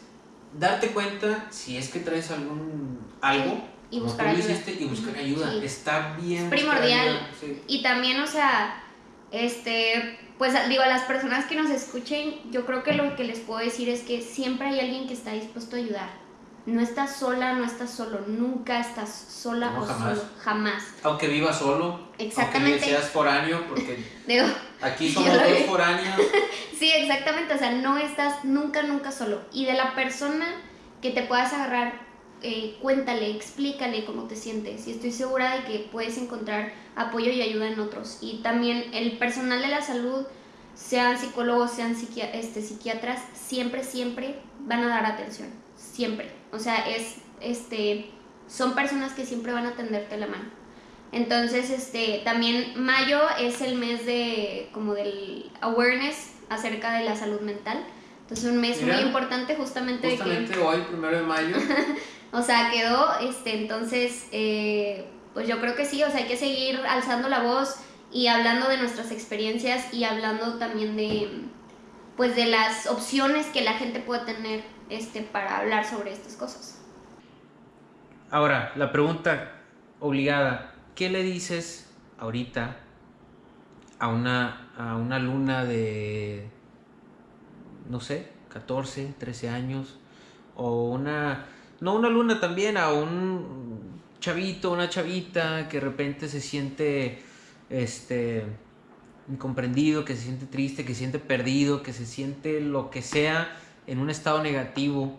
[0.57, 3.61] darte cuenta si es que traes algún algo
[3.91, 4.55] y buscar ayuda.
[4.79, 5.53] y buscar ayuda.
[5.63, 6.49] Está bien.
[6.49, 7.27] primordial.
[7.67, 8.83] Y también, o sea,
[9.31, 13.39] este, pues digo, a las personas que nos escuchen, yo creo que lo que les
[13.39, 16.09] puedo decir es que siempre hay alguien que está dispuesto a ayudar.
[16.65, 20.17] No estás sola, no estás solo, nunca estás sola o jamás.
[20.17, 20.83] solo, jamás.
[21.01, 22.73] Aunque vivas solo, exactamente.
[22.73, 24.45] aunque seas foráneo, porque digo,
[24.79, 26.15] aquí somos dos foráneos.
[26.77, 29.41] sí, exactamente, o sea, no estás nunca, nunca solo.
[29.51, 30.45] Y de la persona
[31.01, 32.08] que te puedas agarrar
[32.41, 37.41] eh, cuéntale, explícale cómo te sientes y estoy segura de que puedes encontrar apoyo y
[37.41, 38.19] ayuda en otros.
[38.21, 40.25] Y también el personal de la salud,
[40.73, 41.95] sean psicólogos, sean
[42.33, 46.31] este, psiquiatras, siempre, siempre van a dar atención, siempre.
[46.53, 48.09] O sea, es, este,
[48.47, 50.45] son personas que siempre van a tenderte la mano.
[51.11, 57.41] Entonces, este, también mayo es el mes de, como del awareness acerca de la salud
[57.41, 57.83] mental.
[58.21, 60.11] Entonces, un mes muy importante justamente.
[60.11, 61.55] Justamente hoy, primero de mayo.
[62.31, 66.37] O sea, quedó, este, entonces, eh, pues yo creo que sí, o sea, hay que
[66.37, 67.77] seguir alzando la voz
[68.11, 71.43] y hablando de nuestras experiencias y hablando también de,
[72.17, 76.81] pues de las opciones que la gente puede tener, este, para hablar sobre estas cosas.
[78.31, 79.53] Ahora, la pregunta
[79.99, 82.77] obligada, ¿qué le dices ahorita
[83.97, 86.47] a una, a una luna de,
[87.89, 89.99] no sé, 14, 13 años,
[90.55, 91.45] o una
[91.81, 93.79] no una luna también, a un
[94.19, 97.21] chavito, una chavita que de repente se siente
[97.69, 98.43] este
[99.29, 103.55] incomprendido, que se siente triste, que se siente perdido, que se siente lo que sea
[103.87, 105.17] en un estado negativo.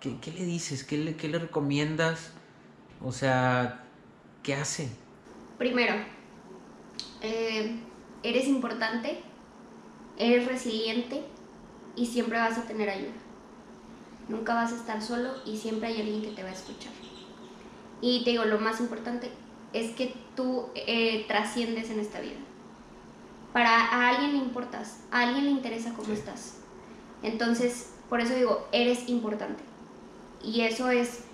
[0.00, 0.84] ¿Qué, le dices?
[0.84, 2.32] ¿Qué le, ¿Qué le recomiendas?
[3.02, 3.84] O sea,
[4.42, 4.88] ¿qué hace?
[5.58, 5.94] Primero,
[7.22, 7.76] eh,
[8.22, 9.20] eres importante,
[10.18, 11.22] eres resiliente
[11.96, 13.12] y siempre vas a tener ayuda.
[14.30, 16.92] Nunca vas a estar solo y siempre hay alguien que te va a escuchar.
[18.00, 19.28] Y te digo, lo más importante
[19.72, 22.38] es que tú eh, trasciendes en esta vida.
[23.52, 26.58] Para a alguien le importas, a alguien le interesa cómo estás.
[27.24, 29.64] Entonces, por eso digo, eres importante.
[30.44, 31.24] Y eso es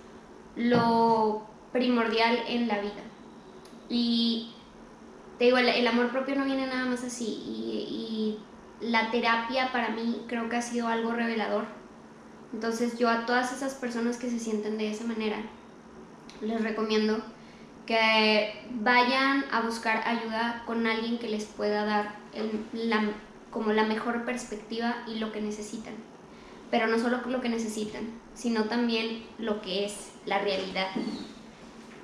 [0.55, 3.03] lo primordial en la vida.
[3.89, 4.53] Y
[5.37, 7.25] te digo, el, amor propio no viene nada más así.
[7.25, 8.39] y
[8.81, 11.76] la terapia para mí creo que ha sido algo revelador
[12.53, 15.37] entonces yo a todas esas personas que se sienten de esa manera,
[16.41, 17.21] les recomiendo
[17.85, 22.15] que vayan a buscar ayuda con alguien que les pueda dar
[23.49, 25.93] como la mejor perspectiva y lo que necesitan.
[26.69, 28.03] Pero no solo lo que necesitan,
[28.35, 30.87] sino también lo que es la realidad.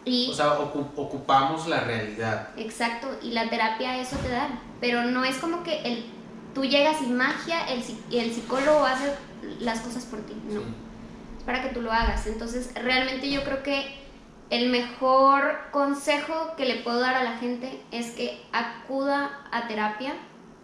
[0.06, 2.50] Y, o sea, ocupamos la realidad.
[2.58, 4.50] Exacto, y la terapia eso te da.
[4.80, 6.06] Pero no es como que el,
[6.54, 9.14] tú llegas y magia, el, el psicólogo hace
[9.60, 10.62] las cosas por ti, no.
[10.62, 12.26] Es para que tú lo hagas.
[12.28, 14.04] Entonces, realmente yo creo que
[14.50, 20.14] el mejor consejo que le puedo dar a la gente es que acuda a terapia,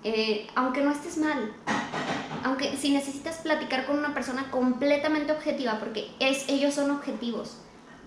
[0.03, 1.51] eh, aunque no estés mal.
[2.43, 7.57] Aunque si necesitas platicar con una persona completamente objetiva, porque es, ellos son objetivos.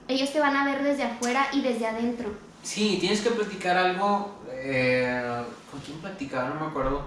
[0.09, 2.31] Ellos te van a ver desde afuera y desde adentro.
[2.63, 4.37] Sí, tienes que platicar algo.
[4.53, 6.51] Eh, ¿Con quién platicaba?
[6.51, 7.05] No me acuerdo.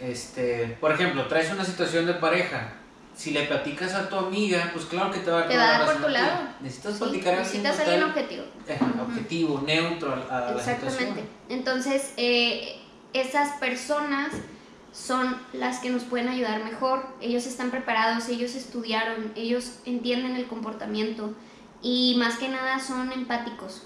[0.00, 2.74] Este, por ejemplo, traes una situación de pareja
[3.20, 5.64] si le platicas a tu amiga, pues claro que te va a dar, te va
[5.64, 6.48] a dar por tu lado.
[6.60, 8.44] Necesitas platicar a Necesitas alguien objetivo.
[9.02, 11.24] objetivo, neutro a, Exactamente.
[11.50, 12.80] Entonces, eh,
[13.12, 14.32] esas personas
[14.92, 17.06] son las que nos pueden ayudar mejor.
[17.20, 21.34] Ellos están preparados, ellos estudiaron, ellos entienden el comportamiento
[21.82, 23.82] y más que nada son empáticos.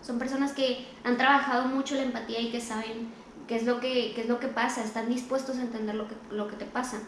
[0.00, 3.12] Son personas que han trabajado mucho la empatía y que saben
[3.46, 6.14] qué es lo que, qué es lo que pasa, están dispuestos a entender lo que,
[6.30, 6.98] lo que te pasa.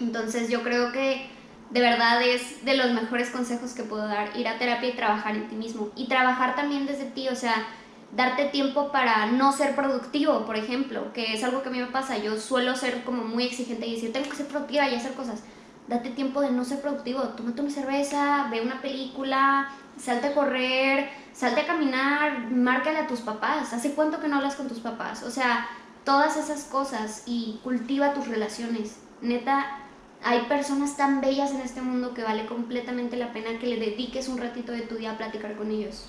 [0.00, 1.28] Entonces yo creo que
[1.70, 5.36] de verdad es de los mejores consejos que puedo dar, ir a terapia y trabajar
[5.36, 5.90] en ti mismo.
[5.96, 7.66] Y trabajar también desde ti, o sea,
[8.14, 11.86] darte tiempo para no ser productivo, por ejemplo, que es algo que a mí me
[11.86, 12.18] pasa.
[12.18, 15.42] Yo suelo ser como muy exigente y decir, tengo que ser productiva y hacer cosas.
[15.88, 19.68] date tiempo de no ser productivo, tómate una cerveza, ve una película,
[19.98, 24.56] salte a correr, salte a caminar, márcale a tus papás, ¿hace cuánto que no hablas
[24.56, 25.22] con tus papás?
[25.22, 25.68] O sea,
[26.04, 28.96] todas esas cosas y cultiva tus relaciones.
[29.20, 29.80] Neta,
[30.22, 34.28] hay personas tan bellas en este mundo que vale completamente la pena que le dediques
[34.28, 36.08] un ratito de tu día a platicar con ellos.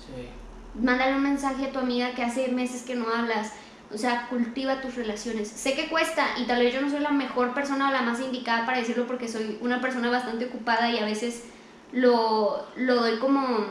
[0.74, 3.52] Mándale un mensaje a tu amiga que hace meses que no hablas.
[3.92, 5.48] O sea, cultiva tus relaciones.
[5.48, 8.20] Sé que cuesta y tal vez yo no soy la mejor persona o la más
[8.20, 11.44] indicada para decirlo porque soy una persona bastante ocupada y a veces
[11.92, 13.66] lo, lo doy como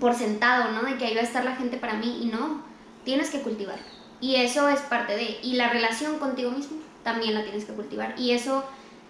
[0.00, 0.82] por sentado, ¿no?
[0.82, 2.62] De que ahí va a estar la gente para mí y no,
[3.04, 3.78] tienes que cultivar.
[4.20, 8.14] Y eso es parte de, y la relación contigo mismo también la tienes que cultivar.
[8.18, 8.64] Y eso,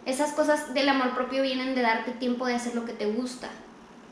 [0.05, 3.49] esas cosas del amor propio vienen de darte tiempo de hacer lo que te gusta.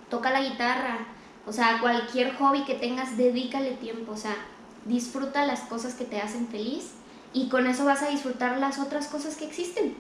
[0.09, 0.99] Toca la guitarra,
[1.47, 4.37] o sea, cualquier hobby que tengas, dedícale tiempo, o sea,
[4.85, 6.93] disfruta las cosas que te hacen feliz
[7.33, 9.97] y con eso vas a disfrutar las otras cosas que existen.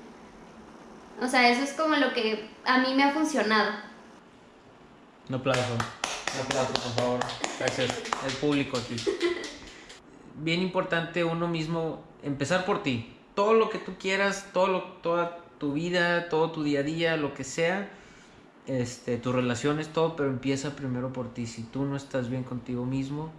[1.20, 3.72] O sea, eso es como lo que a mí me ha funcionado.
[5.28, 7.20] Un aplauso, un aplauso, por favor.
[7.58, 7.90] Gracias,
[8.26, 8.96] el público aquí.
[10.36, 13.16] Bien importante uno mismo empezar por ti.
[13.34, 17.16] Todo lo que tú quieras, todo lo, toda tu vida, todo tu día a día,
[17.16, 17.88] lo que sea,
[18.66, 21.46] este, tus relaciones, todo, pero empieza primero por ti.
[21.46, 23.32] Si tú no estás bien contigo mismo,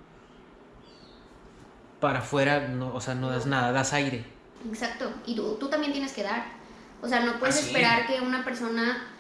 [2.00, 4.26] para afuera, no, o sea, no das nada, das aire.
[4.68, 6.46] Exacto, y tú, tú también tienes que dar.
[7.02, 9.12] O sea, no puedes esperar que una persona...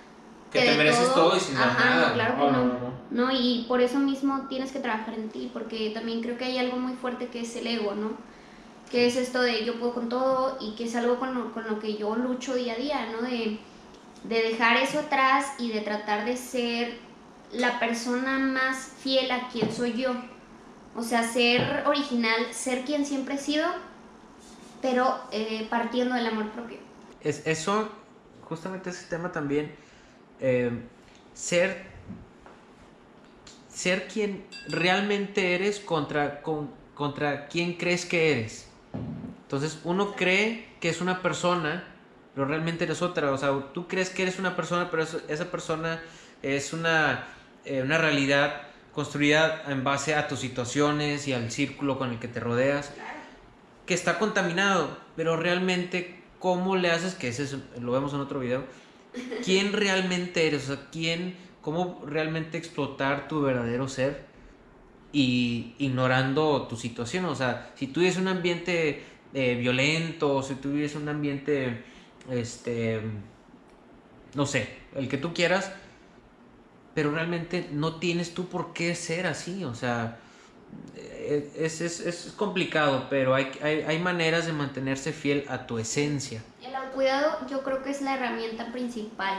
[0.59, 2.07] Que te, mereces todo, y sin dar nada.
[2.09, 5.91] No, claro que no, no, y por eso mismo tienes que trabajar en ti, porque
[5.91, 8.11] también creo que hay algo muy fuerte que es el ego, ¿no?
[8.91, 11.67] Que es esto de yo puedo con todo y que es algo con lo, con
[11.67, 13.21] lo que yo lucho día a día, ¿no?
[13.21, 13.59] De,
[14.23, 16.97] de dejar eso atrás y de tratar de ser
[17.51, 20.11] la persona más fiel a quien soy yo.
[20.95, 23.67] O sea, ser original, ser quien siempre he sido,
[24.81, 26.77] pero eh, partiendo del amor propio.
[27.21, 27.89] Es, eso,
[28.43, 29.75] justamente ese tema también,
[30.39, 30.71] eh,
[31.33, 31.83] ser,
[33.69, 38.69] ser quien realmente eres contra, con, contra quien crees que eres.
[39.43, 41.83] Entonces, uno cree que es una persona,
[42.33, 43.31] pero realmente eres otra.
[43.31, 46.01] O sea, tú crees que eres una persona, pero esa persona
[46.41, 47.25] es una,
[47.63, 48.63] eh, una realidad
[48.93, 52.93] construida en base a tus situaciones y al círculo con el que te rodeas,
[53.85, 57.13] que está contaminado, pero realmente, ¿cómo le haces?
[57.13, 58.63] Que ese lo vemos en otro video.
[59.43, 60.69] ¿Quién realmente eres?
[60.69, 64.25] O sea, ¿quién, cómo realmente explotar tu verdadero ser
[65.11, 67.25] y ignorando tu situación?
[67.25, 69.03] O sea, si tú vives un ambiente
[69.33, 71.83] eh, violento, si tú vives un ambiente,
[72.29, 73.01] este,
[74.33, 75.71] no sé, el que tú quieras,
[76.93, 80.19] pero realmente no tienes tú por qué ser así, o sea,
[80.95, 85.77] eh, es, es, es complicado, pero hay, hay, hay, maneras de mantenerse fiel a tu
[85.77, 86.41] esencia.
[86.95, 89.37] Autocuidado yo creo que es la herramienta principal,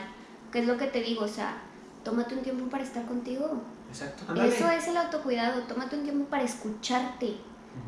[0.53, 1.57] que es lo que te digo, o sea,
[2.05, 3.63] tómate un tiempo para estar contigo.
[3.89, 4.35] Exacto.
[4.43, 7.35] Eso es el autocuidado, tómate un tiempo para escucharte,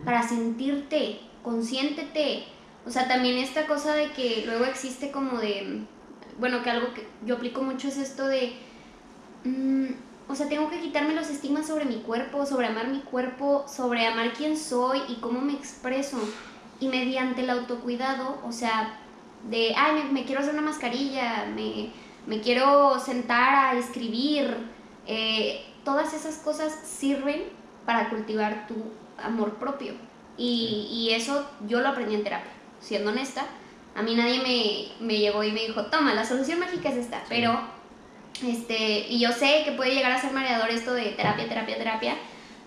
[0.04, 2.44] para sentirte, consiéntete.
[2.86, 5.84] O sea, también esta cosa de que luego existe como de,
[6.38, 8.68] bueno, que algo que yo aplico mucho es esto de
[9.44, 9.86] Mm,
[10.28, 14.06] o sea, tengo que quitarme los estigmas sobre mi cuerpo, sobre amar mi cuerpo, sobre
[14.06, 16.18] amar quién soy y cómo me expreso.
[16.80, 19.00] Y mediante el autocuidado, o sea,
[19.44, 21.90] de, ay, me, quiero hacer una mascarilla, me,
[22.26, 24.56] me, quiero sentar a escribir,
[25.06, 27.44] eh, todas esas cosas sirven
[27.86, 28.74] para cultivar tu
[29.22, 29.94] amor propio.
[30.36, 33.46] Y, y, eso yo lo aprendí en terapia, siendo honesta.
[33.96, 37.24] A mí nadie me, me llegó y me dijo, toma, la solución mágica es esta,
[37.28, 37.58] pero
[38.42, 42.14] este, y yo sé que puede llegar a ser mareador esto de terapia, terapia, terapia,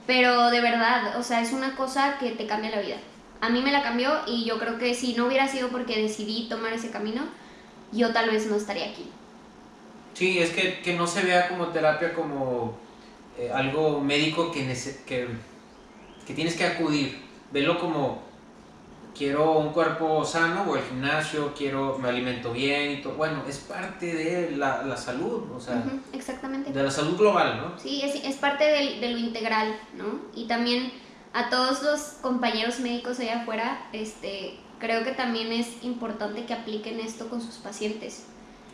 [0.05, 2.97] pero de verdad, o sea, es una cosa que te cambia la vida.
[3.42, 6.48] A mí me la cambió y yo creo que si no hubiera sido porque decidí
[6.48, 7.24] tomar ese camino,
[7.92, 9.10] yo tal vez no estaría aquí.
[10.14, 12.78] Sí, es que, que no se vea como terapia como
[13.38, 14.66] eh, algo médico que,
[15.06, 15.28] que,
[16.26, 17.20] que tienes que acudir.
[17.52, 18.22] Velo como
[19.18, 23.14] quiero un cuerpo sano, voy al gimnasio, quiero, me alimento bien y todo.
[23.16, 25.84] Bueno, es parte de la, la salud, o sea,
[26.14, 26.72] exactamente.
[26.72, 27.80] de la salud global, ¿no?
[27.80, 30.22] Sí, es, es parte de, de, lo integral, ¿no?
[30.36, 30.92] Y también
[31.34, 36.99] a todos los compañeros médicos allá afuera, este, creo que también es importante que apliquen
[36.99, 38.25] esto con sus pacientes.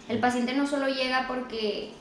[0.08, 1.92] El paciente no solo llega porque,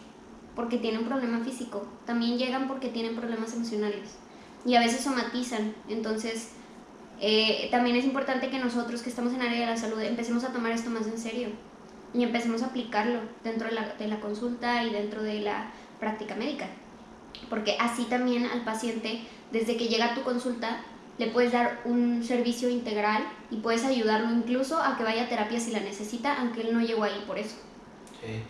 [0.54, 4.16] porque tiene un problema físico, también llegan porque tienen problemas emocionales
[4.64, 6.52] y a veces somatizan, entonces
[7.20, 10.52] eh, también es importante que nosotros que estamos en área de la salud empecemos a
[10.52, 11.48] tomar esto más en serio
[12.14, 16.34] y empecemos a aplicarlo dentro de la, de la consulta y dentro de la práctica
[16.34, 16.68] médica.
[17.48, 19.20] Porque así también al paciente,
[19.52, 20.80] desde que llega a tu consulta,
[21.18, 25.60] le puedes dar un servicio integral y puedes ayudarlo incluso a que vaya a terapia
[25.60, 27.56] si la necesita, aunque él no llegó ahí por eso.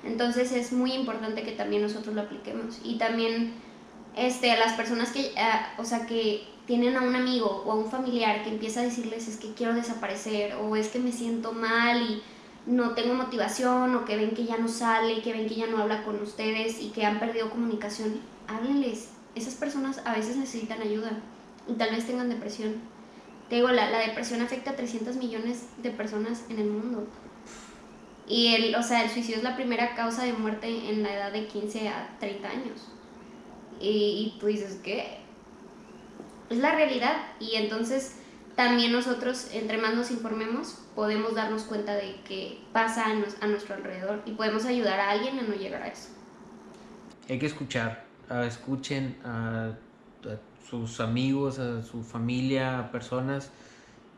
[0.04, 2.80] Entonces es muy importante que también nosotros lo apliquemos.
[2.82, 3.52] Y también
[4.16, 5.34] este, a las personas que,
[5.76, 9.28] o sea, que tienen a un amigo o a un familiar que empieza a decirles
[9.28, 12.22] es que quiero desaparecer o es que me siento mal y
[12.66, 15.78] no tengo motivación o que ven que ya no sale, que ven que ya no
[15.78, 19.10] habla con ustedes y que han perdido comunicación, háblenles.
[19.34, 21.10] Esas personas a veces necesitan ayuda
[21.68, 22.74] y tal vez tengan depresión.
[23.48, 27.06] Te digo, la, la depresión afecta a 300 millones de personas en el mundo.
[28.28, 31.32] Y el, o sea, el suicidio es la primera causa de muerte en la edad
[31.32, 32.88] de 15 a 30 años.
[33.80, 35.18] Y, y tú dices, ¿qué?
[36.50, 37.16] Es la realidad.
[37.38, 38.16] Y entonces
[38.56, 44.22] también nosotros, entre más nos informemos, podemos darnos cuenta de qué pasa a, nuestro alrededor
[44.24, 46.08] y podemos ayudar a alguien a no llegar a eso.
[47.28, 48.05] Hay que escuchar,
[48.46, 49.72] escuchen a,
[50.68, 53.50] sus amigos, a su familia, a personas.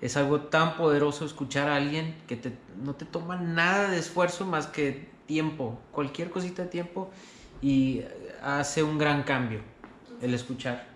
[0.01, 2.41] Es algo tan poderoso escuchar a alguien que
[2.83, 7.11] no te toma nada de esfuerzo más que tiempo, cualquier cosita de tiempo
[7.61, 8.03] y
[8.43, 9.61] hace un gran cambio
[10.23, 10.87] el escuchar.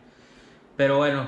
[0.77, 1.27] Pero bueno,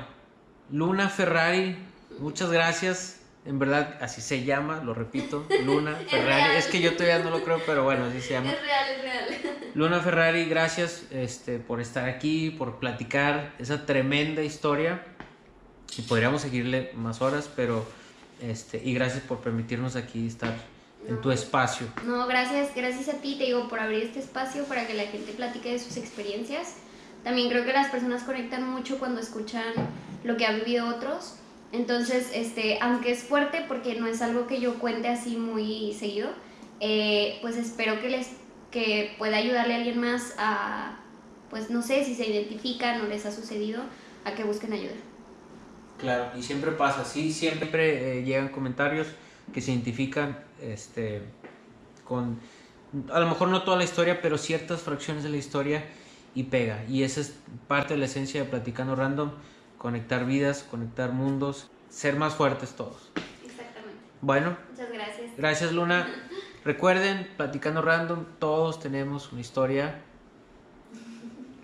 [0.70, 1.76] Luna Ferrari,
[2.18, 3.23] Muchas gracias.
[3.46, 6.56] En verdad, así se llama, lo repito, Luna Ferrari.
[6.56, 8.50] Es, que yo todavía no lo creo, pero bueno, así se llama.
[8.50, 9.24] Es real, es real.
[9.74, 15.04] Luna Ferrari, gracias este, por estar aquí, por platicar esa tremenda historia.
[15.96, 17.86] Y podríamos seguirle más horas, pero
[18.40, 20.54] este, y gracias por permitirnos aquí estar
[21.06, 21.86] en tu espacio.
[22.04, 25.32] No, gracias, gracias a ti, te digo, por abrir este espacio para que la gente
[25.32, 26.76] platique de sus experiencias.
[27.22, 29.72] También creo que las personas conectan mucho cuando escuchan
[30.24, 31.36] lo que han vivido otros
[31.74, 36.30] entonces, este, aunque es fuerte porque no es algo que yo cuente así muy seguido,
[36.80, 38.28] eh, pues espero que les
[38.70, 40.96] que pueda ayudarle a alguien más a,
[41.50, 43.82] pues no sé, si se identifican o les ha sucedido,
[44.24, 44.94] a que busquen ayuda.
[45.98, 49.06] Claro, y siempre pasa así, siempre eh, llegan comentarios
[49.52, 51.22] que se identifican este,
[52.04, 52.40] con,
[53.12, 55.84] a lo mejor no toda la historia, pero ciertas fracciones de la historia
[56.34, 56.84] y pega.
[56.88, 57.34] Y esa es
[57.68, 59.30] parte de la esencia de Platicando Random
[59.84, 63.12] conectar vidas, conectar mundos, ser más fuertes todos.
[63.44, 64.00] Exactamente.
[64.22, 64.56] Bueno.
[64.70, 65.36] Muchas gracias.
[65.36, 66.08] Gracias Luna.
[66.64, 70.00] Recuerden, platicando random, todos tenemos una historia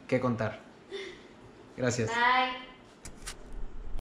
[0.06, 0.60] que contar.
[1.78, 2.10] Gracias.
[2.10, 2.69] Bye.